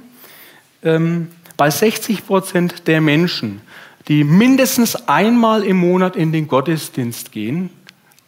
ähm, 0.82 1.30
bei 1.56 1.70
60 1.70 2.26
Prozent 2.26 2.88
der 2.88 3.00
Menschen, 3.00 3.60
die 4.08 4.24
mindestens 4.24 5.08
einmal 5.08 5.62
im 5.62 5.76
Monat 5.76 6.16
in 6.16 6.32
den 6.32 6.48
Gottesdienst 6.48 7.30
gehen, 7.30 7.70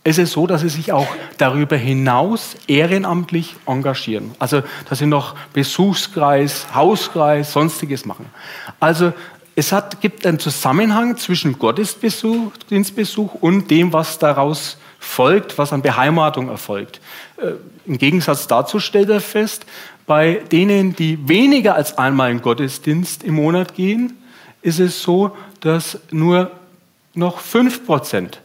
es 0.07 0.19
ist 0.19 0.33
so, 0.33 0.47
dass 0.47 0.61
sie 0.61 0.69
sich 0.69 0.93
auch 0.93 1.09
darüber 1.38 1.77
hinaus 1.77 2.57
ehrenamtlich 2.67 3.57
engagieren. 3.64 4.33
Also, 4.38 4.62
dass 4.88 4.99
sie 4.99 5.07
noch 5.07 5.35
Besuchskreis, 5.55 6.67
Hauskreis, 6.75 7.53
sonstiges 7.53 8.05
machen. 8.05 8.27
Also, 8.81 9.14
es 9.57 9.73
hat, 9.73 10.03
gibt 10.03 10.27
einen 10.27 10.38
Zusammenhang 10.38 11.17
zwischen 11.17 11.59
Gottesbesuch, 11.59 12.53
Dienstbesuch 12.69 13.35
und 13.35 13.71
dem, 13.71 13.93
was 13.95 14.19
daraus 14.19 14.77
folgt, 14.99 15.57
was 15.57 15.73
an 15.73 15.81
Beheimatung 15.81 16.49
erfolgt. 16.49 17.01
Äh, 17.38 17.53
Im 17.87 17.97
Gegensatz 17.97 18.47
dazu 18.47 18.81
stellt 18.81 19.09
er 19.09 19.21
fest, 19.21 19.64
bei 20.07 20.43
denen, 20.53 20.95
die 20.95 21.29
weniger 21.29 21.77
als 21.77 21.97
einmal 21.97 22.31
in 22.31 22.43
Gottesdienst 22.43 23.25
im 23.25 23.37
Monat 23.37 23.75
gehen, 23.75 24.19
ist 24.61 24.81
es 24.81 25.01
so, 25.01 25.35
dass 25.61 25.99
nur 26.11 26.51
noch 27.14 27.38
fünf 27.38 27.87
Prozent 27.87 28.40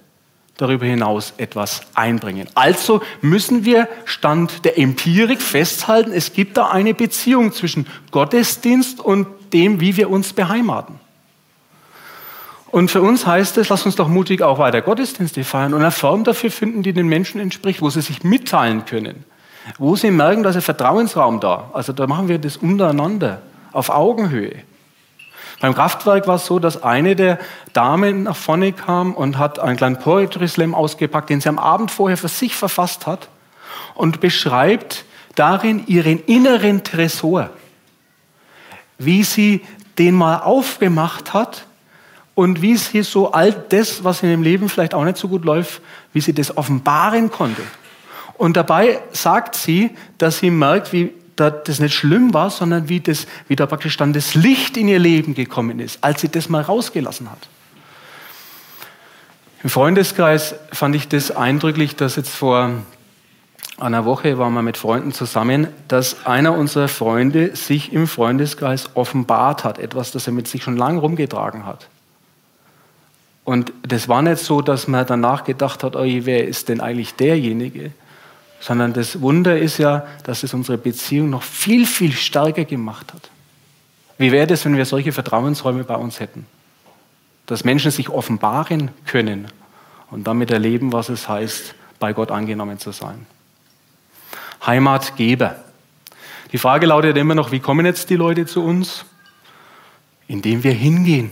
darüber 0.60 0.86
hinaus 0.86 1.34
etwas 1.38 1.82
einbringen. 1.96 2.48
Also 2.54 3.02
müssen 3.22 3.66
wir 3.66 3.88
Stand 4.06 4.66
der 4.66 4.78
Empirik 4.78 5.42
festhalten, 5.42 6.12
es 6.12 6.34
gibt 6.34 6.58
da 6.58 6.68
eine 6.68 6.94
Beziehung 6.94 7.54
zwischen 7.54 7.88
Gottesdienst 8.12 9.00
und 9.00 9.26
dem, 9.54 9.80
wie 9.80 9.96
wir 9.98 10.10
uns 10.10 10.34
beheimaten. 10.34 11.00
Und 12.72 12.92
für 12.92 13.02
uns 13.02 13.26
heißt 13.26 13.58
es, 13.58 13.70
lass 13.70 13.86
uns 13.86 13.96
doch 13.96 14.08
mutig 14.08 14.42
auch 14.42 14.60
weiter 14.60 14.82
Gottesdienste 14.82 15.44
feiern 15.44 15.74
und 15.74 15.82
eine 15.82 15.92
Form 15.92 16.24
dafür 16.24 16.52
finden, 16.52 16.84
die 16.84 16.94
den 16.94 17.08
Menschen 17.08 17.40
entspricht, 17.42 17.82
wo 17.82 17.90
sie 17.90 18.02
sich 18.02 18.24
mitteilen 18.24 18.86
können, 18.86 19.24
wo 19.80 19.96
sie 19.96 20.12
merken, 20.12 20.44
dass 20.44 20.56
ein 20.56 20.62
Vertrauensraum 20.62 21.40
da. 21.40 21.72
Also 21.74 21.94
da 21.94 22.06
machen 22.06 22.28
wir 22.28 22.38
das 22.38 22.58
untereinander, 22.58 23.42
auf 23.72 23.90
Augenhöhe. 23.90 24.64
Beim 25.60 25.76
Kraftwerk 25.76 26.26
war 26.28 26.36
es 26.36 26.46
so, 26.46 26.60
dass 26.60 26.84
eine 26.84 27.16
der 27.16 27.38
Damen 27.74 28.24
nach 28.24 28.36
vorne 28.36 28.72
kam 28.72 29.14
und 29.14 29.38
hat 29.38 29.60
einen 29.60 29.76
kleinen 29.76 30.00
Poetry 30.00 30.48
Slam 30.48 30.74
ausgepackt, 30.74 31.30
den 31.30 31.42
sie 31.42 31.50
am 31.50 31.60
Abend 31.60 31.92
vorher 31.92 32.18
für 32.18 32.30
sich 32.30 32.56
verfasst 32.56 33.06
hat 33.06 33.28
und 33.94 34.22
beschreibt 34.22 35.04
darin 35.36 35.86
ihren 35.88 36.20
inneren 36.26 36.84
Tresor, 36.84 37.50
wie 38.98 39.24
sie 39.24 39.62
den 39.98 40.16
mal 40.16 40.38
aufgemacht 40.38 41.34
hat 41.34 41.66
und 42.36 42.62
wie 42.62 42.78
sie 42.78 43.04
so 43.04 43.34
all 43.34 43.52
das, 43.52 44.06
was 44.06 44.24
in 44.24 44.30
dem 44.30 44.44
Leben 44.44 44.70
vielleicht 44.70 44.94
auch 44.94 45.04
nicht 45.04 45.18
so 45.18 45.28
gut 45.28 45.44
läuft, 45.44 45.82
wie 46.14 46.22
sie 46.22 46.34
das 46.34 46.56
offenbaren 46.56 47.30
konnte. 47.30 47.64
Und 48.38 48.56
dabei 48.56 49.02
sagt 49.12 49.56
sie, 49.56 49.92
dass 50.18 50.40
sie 50.40 50.50
merkt, 50.50 50.94
wie 50.94 51.14
das 51.40 51.80
nicht 51.80 51.94
schlimm 51.94 52.34
war, 52.34 52.50
sondern 52.50 52.90
wie, 52.90 53.00
das, 53.00 53.28
wie 53.48 53.56
da 53.56 53.66
praktisch 53.66 53.98
dann 53.98 54.14
das 54.14 54.36
Licht 54.36 54.78
in 54.78 54.88
ihr 54.88 55.00
Leben 55.00 55.34
gekommen 55.34 55.80
ist, 55.80 56.04
als 56.04 56.22
sie 56.22 56.30
das 56.30 56.50
mal 56.50 56.62
rausgelassen 56.62 57.32
hat. 57.32 57.48
Im 59.64 59.70
Freundeskreis 59.70 60.56
fand 60.72 60.96
ich 60.96 61.08
das 61.08 61.32
eindrücklich, 61.32 61.96
dass 61.96 62.16
jetzt 62.16 62.34
vor 62.34 62.72
einer 63.78 64.06
Woche 64.06 64.38
waren 64.38 64.54
wir 64.54 64.62
mit 64.62 64.78
Freunden 64.78 65.12
zusammen, 65.12 65.68
dass 65.88 66.26
einer 66.26 66.54
unserer 66.54 66.88
Freunde 66.88 67.56
sich 67.56 67.94
im 67.94 68.08
Freundeskreis 68.08 68.90
offenbart 68.96 69.64
hat, 69.64 69.80
etwas, 69.80 70.12
das 70.12 70.28
er 70.28 70.34
mit 70.34 70.48
sich 70.48 70.64
schon 70.64 70.78
lange 70.78 71.00
rumgetragen 71.00 71.66
hat. 71.66 71.88
Und 73.44 73.74
das 73.82 74.08
war 74.08 74.22
nicht 74.22 74.40
so, 74.40 74.62
dass 74.62 74.88
man 74.88 75.06
danach 75.06 75.44
gedacht 75.44 75.84
hat, 75.84 75.96
oh, 75.96 76.04
wer 76.06 76.48
ist 76.48 76.70
denn 76.70 76.82
eigentlich 76.82 77.16
derjenige? 77.16 77.92
Sondern 78.60 78.94
das 78.94 79.22
Wunder 79.22 79.58
ist 79.58 79.78
ja, 79.78 80.06
dass 80.24 80.44
es 80.44 80.54
unsere 80.54 80.78
Beziehung 80.78 81.30
noch 81.30 81.44
viel, 81.44 81.86
viel 81.86 82.12
stärker 82.12 82.66
gemacht 82.66 83.14
hat. 83.14 83.30
Wie 84.18 84.32
wäre 84.32 84.54
es, 84.54 84.66
wenn 84.66 84.76
wir 84.76 84.86
solche 84.86 85.14
Vertrauensräume 85.14 85.86
bei 85.86 85.96
uns 85.96 86.20
hätten? 86.20 86.46
Dass 87.46 87.64
Menschen 87.64 87.92
sich 87.92 88.10
offenbaren 88.10 88.92
können 89.06 89.48
und 90.12 90.28
damit 90.28 90.52
erleben, 90.52 90.92
was 90.92 91.10
es 91.10 91.30
heißt, 91.30 91.74
bei 92.00 92.14
Gott 92.14 92.32
angenommen 92.32 92.80
zu 92.80 92.92
sein. 92.92 93.26
Heimatgeber. 94.66 95.56
Die 96.52 96.58
Frage 96.58 96.86
lautet 96.88 97.16
immer 97.18 97.36
noch, 97.36 97.52
wie 97.52 97.60
kommen 97.60 97.86
jetzt 97.86 98.10
die 98.10 98.16
Leute 98.16 98.46
zu 98.46 98.64
uns? 98.64 99.06
Indem 100.28 100.64
wir 100.64 100.74
hingehen. 100.74 101.32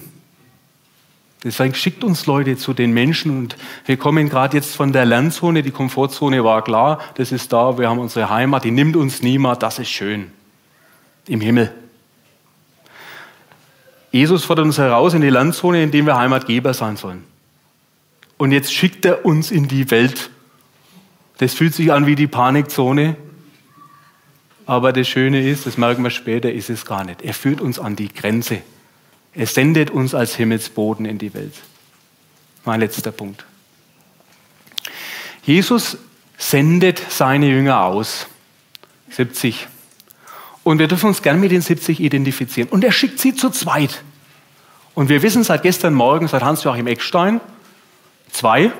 Deswegen 1.44 1.76
schickt 1.76 2.04
uns 2.04 2.26
Leute 2.26 2.58
zu 2.58 2.74
den 2.74 2.94
Menschen 2.94 3.38
und 3.38 3.56
wir 3.86 3.98
kommen 3.98 4.28
gerade 4.28 4.58
jetzt 4.58 4.76
von 4.76 4.92
der 4.92 5.06
Lernzone, 5.06 5.62
die 5.62 5.72
Komfortzone 5.72 6.44
war 6.44 6.64
klar, 6.64 7.00
das 7.16 7.32
ist 7.32 7.54
da, 7.54 7.78
wir 7.78 7.90
haben 7.90 8.00
unsere 8.00 8.30
Heimat, 8.30 8.64
die 8.64 8.72
nimmt 8.72 8.96
uns 8.96 9.22
niemand, 9.22 9.62
das 9.62 9.78
ist 9.78 9.90
schön. 9.90 10.32
Im 11.28 11.42
Himmel. 11.42 11.72
Jesus 14.12 14.46
fordert 14.46 14.66
uns 14.66 14.78
heraus 14.78 15.14
in 15.14 15.22
die 15.22 15.30
Landzone, 15.30 15.84
in 15.84 15.92
dem 15.92 16.06
wir 16.06 16.18
Heimatgeber 16.18 16.74
sein 16.74 16.98
sollen. 16.98 17.24
Und 18.38 18.52
jetzt 18.52 18.74
schickt 18.74 19.06
er 19.06 19.26
uns 19.26 19.52
in 19.52 19.68
die 19.68 19.92
Welt. 19.92 20.30
Das 21.38 21.54
fühlt 21.54 21.74
sich 21.74 21.92
an 21.92 22.08
wie 22.08 22.16
die 22.16 22.28
Panikzone. 22.28 23.16
Aber 24.66 24.92
das 24.92 25.08
Schöne 25.08 25.48
ist, 25.48 25.66
das 25.66 25.78
merken 25.78 26.04
wir 26.04 26.10
später, 26.10 26.52
ist 26.52 26.70
es 26.70 26.86
gar 26.86 27.04
nicht. 27.04 27.22
Er 27.22 27.34
führt 27.34 27.62
uns 27.62 27.80
an 27.80 27.96
die 27.96 28.12
Grenze. 28.14 28.62
Er 29.38 29.46
sendet 29.46 29.92
uns 29.92 30.16
als 30.16 30.36
Himmelsboden 30.36 31.06
in 31.06 31.20
die 31.20 31.34
Welt. 31.36 31.54
Mein 32.66 32.80
letzter 32.80 33.12
Punkt. 33.12 33.46
Jesus 35.44 35.98
sendet 36.40 37.00
seine 37.10 37.48
Jünger 37.48 37.82
aus. 37.84 38.26
70. 39.12 39.68
Und 40.64 40.80
wir 40.80 40.88
dürfen 40.88 41.10
uns 41.10 41.22
gern 41.22 41.40
mit 41.40 41.52
den 41.52 41.62
70 41.62 42.00
identifizieren. 42.00 42.68
Und 42.70 42.84
er 42.84 42.92
schickt 42.92 43.20
sie 43.20 43.36
zu 43.36 43.52
zweit. 43.52 44.04
Und 44.96 45.10
wir 45.10 45.22
wissen 45.22 45.44
seit 45.44 45.62
gestern 45.62 45.94
Morgen, 45.94 46.28
seit 46.28 46.42
Hans-Joachim 46.42 46.88
Eckstein, 46.88 47.40
zwei, 48.32 48.72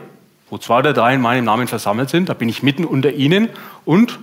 wo 0.50 0.58
zwei 0.58 0.80
oder 0.80 0.94
drei 0.94 1.14
in 1.14 1.22
meinem 1.22 1.46
Namen 1.46 1.68
versammelt 1.68 2.10
sind, 2.10 2.30
da 2.30 2.34
bin 2.34 2.50
ich 2.50 2.64
mitten 2.64 2.84
unter 2.84 3.14
ihnen 3.14 3.50
und 3.86 4.18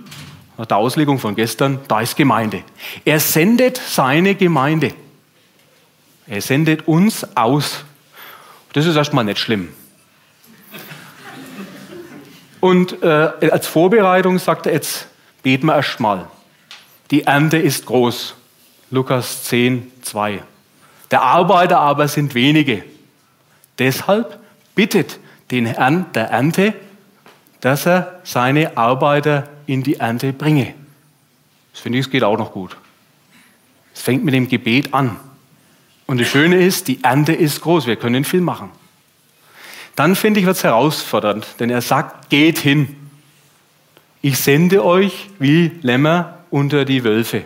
nach 0.57 0.65
der 0.65 0.77
Auslegung 0.77 1.17
von 1.17 1.35
gestern, 1.35 1.79
da 1.87 2.01
ist 2.01 2.17
Gemeinde. 2.17 2.63
Er 3.05 3.21
sendet 3.21 3.77
seine 3.77 4.35
Gemeinde. 4.35 4.93
Er 6.27 6.41
sendet 6.41 6.87
uns 6.87 7.25
aus. 7.35 7.83
Das 8.73 8.85
ist 8.85 8.95
erstmal 8.95 9.23
nicht 9.23 9.39
schlimm. 9.39 9.69
Und 12.59 13.03
äh, 13.03 13.29
als 13.51 13.67
Vorbereitung 13.67 14.39
sagt 14.39 14.65
er, 14.65 14.73
jetzt 14.73 15.07
beten 15.43 15.67
wir 15.67 15.75
erstmal. 15.75 16.27
Die 17.11 17.23
Ernte 17.23 17.57
ist 17.57 17.85
groß. 17.85 18.33
Lukas 18.89 19.43
10, 19.43 19.91
2. 20.01 20.41
Der 21.11 21.21
Arbeiter 21.21 21.79
aber 21.79 22.07
sind 22.07 22.33
wenige. 22.33 22.83
Deshalb 23.77 24.39
bittet 24.73 25.19
den 25.51 25.67
Herrn 25.67 26.07
der 26.13 26.29
Ernte, 26.29 26.73
dass 27.61 27.85
er 27.85 28.19
seine 28.23 28.75
Arbeiter 28.77 29.47
in 29.67 29.83
die 29.83 29.97
Ernte 29.97 30.33
bringe. 30.33 30.73
Das 31.71 31.81
finde 31.81 31.99
ich, 31.99 32.05
es 32.05 32.11
geht 32.11 32.23
auch 32.23 32.37
noch 32.37 32.51
gut. 32.51 32.75
Es 33.93 34.01
fängt 34.01 34.23
mit 34.23 34.33
dem 34.33 34.47
Gebet 34.47 34.93
an. 34.93 35.17
Und 36.07 36.19
das 36.19 36.27
Schöne 36.27 36.57
ist, 36.57 36.87
die 36.87 37.03
Ernte 37.03 37.33
ist 37.33 37.61
groß, 37.61 37.87
wir 37.87 37.95
können 37.95 38.23
viel 38.23 38.41
machen. 38.41 38.69
Dann 39.95 40.15
finde 40.15 40.39
ich, 40.39 40.45
wird 40.45 40.57
es 40.57 40.63
herausfordernd, 40.63 41.47
denn 41.59 41.69
er 41.69 41.81
sagt, 41.81 42.29
geht 42.29 42.59
hin. 42.59 42.95
Ich 44.21 44.39
sende 44.39 44.83
euch 44.83 45.29
wie 45.39 45.71
Lämmer 45.81 46.39
unter 46.49 46.85
die 46.85 47.03
Wölfe. 47.03 47.45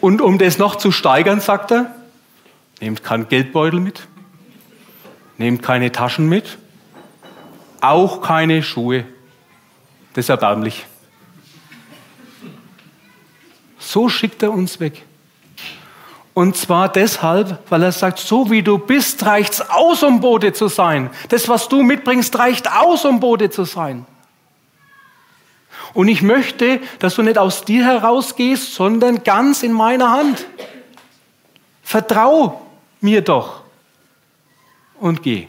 Und 0.00 0.20
um 0.20 0.38
das 0.38 0.58
noch 0.58 0.76
zu 0.76 0.92
steigern, 0.92 1.40
sagt 1.40 1.72
er, 1.72 1.94
nehmt 2.80 3.02
keinen 3.02 3.28
Geldbeutel 3.28 3.80
mit, 3.80 4.06
nehmt 5.38 5.62
keine 5.62 5.90
Taschen 5.92 6.28
mit, 6.28 6.58
auch 7.80 8.22
keine 8.22 8.62
Schuhe. 8.62 9.04
Das 10.14 10.26
ist 10.26 10.28
erbärmlich. 10.30 10.86
So 13.88 14.10
schickt 14.10 14.42
er 14.42 14.52
uns 14.52 14.80
weg. 14.80 15.02
Und 16.34 16.58
zwar 16.58 16.90
deshalb, 16.90 17.58
weil 17.70 17.82
er 17.82 17.90
sagt, 17.90 18.18
so 18.18 18.50
wie 18.50 18.62
du 18.62 18.76
bist, 18.76 19.24
reicht's 19.24 19.62
aus, 19.62 20.02
um 20.02 20.20
Bote 20.20 20.52
zu 20.52 20.68
sein. 20.68 21.08
Das, 21.30 21.48
was 21.48 21.70
du 21.70 21.82
mitbringst, 21.82 22.38
reicht 22.38 22.70
aus, 22.70 23.06
um 23.06 23.18
Bote 23.18 23.48
zu 23.48 23.64
sein. 23.64 24.04
Und 25.94 26.08
ich 26.08 26.20
möchte, 26.20 26.82
dass 26.98 27.14
du 27.14 27.22
nicht 27.22 27.38
aus 27.38 27.64
dir 27.64 27.82
herausgehst, 27.86 28.74
sondern 28.74 29.24
ganz 29.24 29.62
in 29.62 29.72
meiner 29.72 30.10
Hand. 30.10 30.46
Vertrau 31.82 32.60
mir 33.00 33.22
doch 33.22 33.62
und 35.00 35.22
geh. 35.22 35.46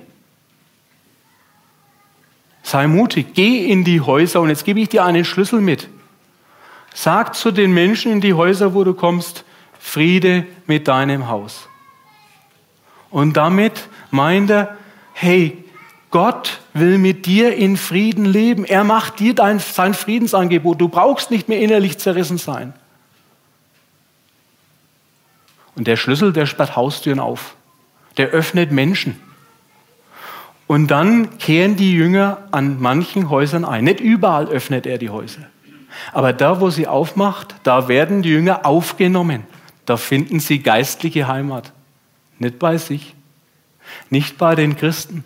Sei 2.63 2.88
mutig, 2.88 3.34
geh 3.34 3.69
in 3.69 3.84
die 3.84 3.99
Häuser 3.99 4.39
und 4.39 4.47
jetzt 4.47 4.63
gebe 4.63 4.80
ich 4.80 4.88
dir 4.88 5.04
einen 5.04 5.25
Schlüssel 5.25 5.60
mit. 5.60 5.89
Sag 7.02 7.34
zu 7.34 7.52
den 7.52 7.72
Menschen 7.72 8.12
in 8.12 8.20
die 8.20 8.34
Häuser, 8.34 8.74
wo 8.74 8.84
du 8.84 8.94
kommst, 8.94 9.46
Friede 9.80 10.46
mit 10.68 10.90
deinem 10.90 11.30
Haus. 11.30 11.70
Und 13.10 13.38
damit 13.38 13.88
meint 14.12 14.50
er, 14.50 14.76
hey, 15.14 15.64
Gott 16.12 16.60
will 16.74 16.98
mit 16.98 17.26
dir 17.26 17.56
in 17.56 17.78
Frieden 17.78 18.26
leben. 18.26 18.66
Er 18.66 18.84
macht 18.84 19.22
dir 19.22 19.34
dein, 19.34 19.60
sein 19.60 19.94
Friedensangebot. 19.94 20.82
Du 20.82 20.90
brauchst 20.90 21.32
nicht 21.32 21.48
mehr 21.48 21.62
innerlich 21.62 21.98
zerrissen 22.00 22.38
sein. 22.38 22.74
Und 25.76 25.88
der 25.88 25.96
Schlüssel, 25.96 26.34
der 26.34 26.48
sperrt 26.48 26.76
Haustüren 26.76 27.22
auf. 27.22 27.56
Der 28.18 28.28
öffnet 28.28 28.74
Menschen. 28.74 29.18
Und 30.68 30.88
dann 30.88 31.38
kehren 31.38 31.78
die 31.78 31.94
Jünger 31.94 32.40
an 32.52 32.82
manchen 32.82 33.30
Häusern 33.30 33.64
ein. 33.64 33.86
Nicht 33.86 34.02
überall 34.02 34.50
öffnet 34.50 34.86
er 34.86 34.98
die 34.98 35.10
Häuser. 35.10 35.48
Aber 36.13 36.34
da, 36.34 36.62
wo 36.62 36.69
sie 36.69 36.88
aufmacht, 36.88 37.56
da 37.63 37.88
werden 37.88 38.21
die 38.21 38.30
Jünger 38.30 38.65
aufgenommen. 38.65 39.43
Da 39.86 39.97
finden 39.97 40.39
sie 40.39 40.60
geistliche 40.60 41.28
Heimat. 41.28 41.71
Nicht 42.38 42.60
bei 42.60 42.78
sich, 42.78 43.15
nicht 44.10 44.38
bei 44.38 44.56
den 44.56 44.78
Christen, 44.78 45.23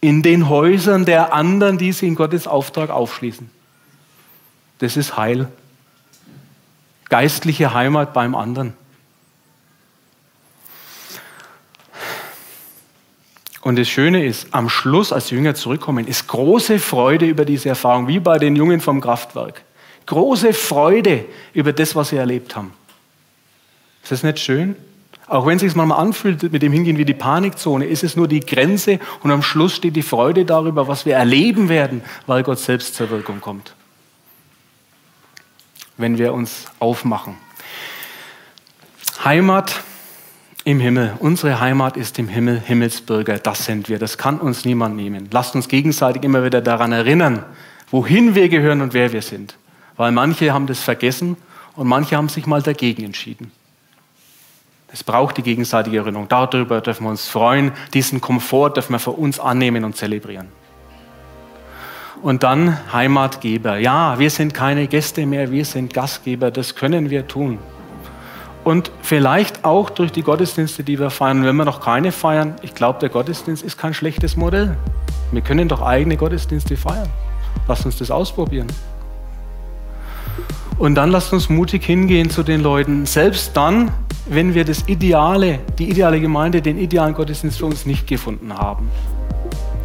in 0.00 0.22
den 0.22 0.48
Häusern 0.48 1.04
der 1.04 1.32
anderen, 1.32 1.78
die 1.78 1.92
sie 1.92 2.08
in 2.08 2.14
Gottes 2.16 2.46
Auftrag 2.46 2.90
aufschließen. 2.90 3.48
Das 4.78 4.96
ist 4.96 5.16
Heil. 5.16 5.48
Geistliche 7.08 7.72
Heimat 7.72 8.12
beim 8.12 8.34
anderen. 8.34 8.74
Und 13.62 13.78
das 13.78 13.88
Schöne 13.88 14.24
ist, 14.24 14.48
am 14.50 14.68
Schluss, 14.68 15.12
als 15.12 15.28
die 15.28 15.36
Jünger 15.36 15.54
zurückkommen, 15.54 16.06
ist 16.06 16.26
große 16.26 16.80
Freude 16.80 17.26
über 17.26 17.44
diese 17.44 17.68
Erfahrung, 17.68 18.08
wie 18.08 18.18
bei 18.18 18.38
den 18.38 18.56
Jungen 18.56 18.80
vom 18.80 19.00
Kraftwerk. 19.00 19.62
Große 20.06 20.52
Freude 20.52 21.24
über 21.54 21.72
das, 21.72 21.94
was 21.94 22.08
sie 22.08 22.16
erlebt 22.16 22.56
haben. 22.56 22.72
Ist 24.02 24.10
das 24.10 24.24
nicht 24.24 24.40
schön? 24.40 24.74
Auch 25.28 25.46
wenn 25.46 25.56
es 25.56 25.60
sich 25.62 25.76
manchmal 25.76 26.00
anfühlt 26.00 26.52
mit 26.52 26.60
dem 26.60 26.72
Hingehen 26.72 26.98
wie 26.98 27.04
die 27.04 27.14
Panikzone, 27.14 27.86
ist 27.86 28.02
es 28.02 28.16
nur 28.16 28.26
die 28.26 28.40
Grenze 28.40 28.98
und 29.22 29.30
am 29.30 29.42
Schluss 29.42 29.76
steht 29.76 29.94
die 29.94 30.02
Freude 30.02 30.44
darüber, 30.44 30.88
was 30.88 31.06
wir 31.06 31.14
erleben 31.14 31.68
werden, 31.68 32.02
weil 32.26 32.42
Gott 32.42 32.58
selbst 32.58 32.96
zur 32.96 33.10
Wirkung 33.10 33.40
kommt. 33.40 33.74
Wenn 35.96 36.18
wir 36.18 36.34
uns 36.34 36.66
aufmachen. 36.80 37.36
Heimat 39.24 39.84
im 40.64 40.80
Himmel. 40.80 41.14
Unsere 41.18 41.60
Heimat 41.60 41.96
ist 41.96 42.18
im 42.18 42.28
Himmel, 42.28 42.60
Himmelsbürger, 42.60 43.38
das 43.38 43.64
sind 43.64 43.88
wir. 43.88 43.98
Das 43.98 44.18
kann 44.18 44.38
uns 44.38 44.64
niemand 44.64 44.96
nehmen. 44.96 45.28
Lasst 45.32 45.54
uns 45.54 45.68
gegenseitig 45.68 46.22
immer 46.22 46.44
wieder 46.44 46.60
daran 46.60 46.92
erinnern, 46.92 47.44
wohin 47.90 48.34
wir 48.34 48.48
gehören 48.48 48.80
und 48.80 48.94
wer 48.94 49.12
wir 49.12 49.22
sind. 49.22 49.56
Weil 49.96 50.12
manche 50.12 50.52
haben 50.52 50.66
das 50.66 50.80
vergessen 50.80 51.36
und 51.74 51.88
manche 51.88 52.16
haben 52.16 52.28
sich 52.28 52.46
mal 52.46 52.62
dagegen 52.62 53.04
entschieden. 53.04 53.50
Es 54.92 55.02
braucht 55.02 55.38
die 55.38 55.42
gegenseitige 55.42 55.98
Erinnerung. 55.98 56.28
Darüber 56.28 56.80
dürfen 56.80 57.04
wir 57.04 57.10
uns 57.10 57.26
freuen. 57.26 57.72
Diesen 57.94 58.20
Komfort 58.20 58.74
dürfen 58.74 58.92
wir 58.92 58.98
für 58.98 59.12
uns 59.12 59.40
annehmen 59.40 59.84
und 59.84 59.96
zelebrieren. 59.96 60.48
Und 62.22 62.42
dann 62.42 62.78
Heimatgeber. 62.92 63.78
Ja, 63.78 64.18
wir 64.18 64.30
sind 64.30 64.54
keine 64.54 64.86
Gäste 64.86 65.26
mehr, 65.26 65.50
wir 65.50 65.64
sind 65.64 65.92
Gastgeber. 65.92 66.50
Das 66.50 66.76
können 66.76 67.10
wir 67.10 67.26
tun. 67.26 67.58
Und 68.64 68.92
vielleicht 69.02 69.64
auch 69.64 69.90
durch 69.90 70.12
die 70.12 70.22
Gottesdienste, 70.22 70.84
die 70.84 70.98
wir 70.98 71.10
feiern. 71.10 71.44
Wenn 71.44 71.56
wir 71.56 71.64
noch 71.64 71.80
keine 71.80 72.12
feiern, 72.12 72.54
ich 72.62 72.74
glaube, 72.74 73.00
der 73.00 73.08
Gottesdienst 73.08 73.62
ist 73.62 73.76
kein 73.76 73.92
schlechtes 73.92 74.36
Modell. 74.36 74.76
Wir 75.32 75.42
können 75.42 75.68
doch 75.68 75.82
eigene 75.82 76.16
Gottesdienste 76.16 76.76
feiern. 76.76 77.08
Lasst 77.66 77.84
uns 77.86 77.98
das 77.98 78.10
ausprobieren. 78.10 78.68
Und 80.78 80.94
dann 80.94 81.10
lasst 81.10 81.32
uns 81.32 81.48
mutig 81.48 81.84
hingehen 81.84 82.30
zu 82.30 82.42
den 82.42 82.62
Leuten, 82.62 83.06
selbst 83.06 83.56
dann, 83.56 83.92
wenn 84.28 84.54
wir 84.54 84.64
das 84.64 84.88
Ideale, 84.88 85.58
die 85.78 85.90
ideale 85.90 86.20
Gemeinde, 86.20 86.62
den 86.62 86.78
idealen 86.78 87.14
Gottesdienst 87.14 87.58
für 87.58 87.66
uns 87.66 87.84
nicht 87.86 88.06
gefunden 88.06 88.52
haben. 88.54 88.88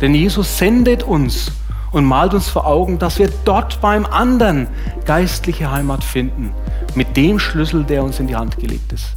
Denn 0.01 0.13
Jesus 0.13 0.57
sendet 0.57 1.03
uns 1.03 1.51
und 1.97 2.05
malt 2.05 2.33
uns 2.33 2.47
vor 2.47 2.65
Augen, 2.65 2.99
dass 2.99 3.19
wir 3.19 3.29
dort 3.43 3.81
beim 3.81 4.05
anderen 4.05 4.67
geistliche 5.05 5.71
Heimat 5.71 6.03
finden, 6.03 6.53
mit 6.95 7.17
dem 7.17 7.39
Schlüssel, 7.39 7.83
der 7.83 8.03
uns 8.03 8.19
in 8.19 8.27
die 8.27 8.35
Hand 8.35 8.57
gelegt 8.57 8.93
ist. 8.93 9.15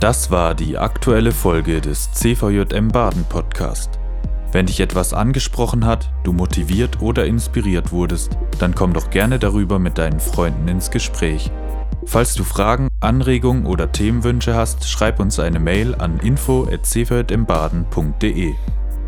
Das 0.00 0.30
war 0.30 0.54
die 0.54 0.78
aktuelle 0.78 1.32
Folge 1.32 1.80
des 1.80 2.12
CVJM 2.12 2.88
Baden 2.88 3.24
Podcast. 3.28 3.98
Wenn 4.52 4.66
dich 4.66 4.80
etwas 4.80 5.12
angesprochen 5.12 5.84
hat, 5.84 6.10
du 6.24 6.32
motiviert 6.32 7.02
oder 7.02 7.26
inspiriert 7.26 7.92
wurdest, 7.92 8.38
dann 8.58 8.74
komm 8.74 8.92
doch 8.92 9.10
gerne 9.10 9.38
darüber 9.38 9.78
mit 9.78 9.98
deinen 9.98 10.20
Freunden 10.20 10.68
ins 10.68 10.90
Gespräch. 10.90 11.50
Falls 12.06 12.34
du 12.34 12.44
Fragen, 12.44 12.88
Anregungen 13.00 13.66
oder 13.66 13.92
Themenwünsche 13.92 14.54
hast, 14.54 14.88
schreib 14.88 15.20
uns 15.20 15.38
eine 15.38 15.60
Mail 15.60 15.94
an 15.96 16.18
info@cvjmbaden.de. 16.20 18.54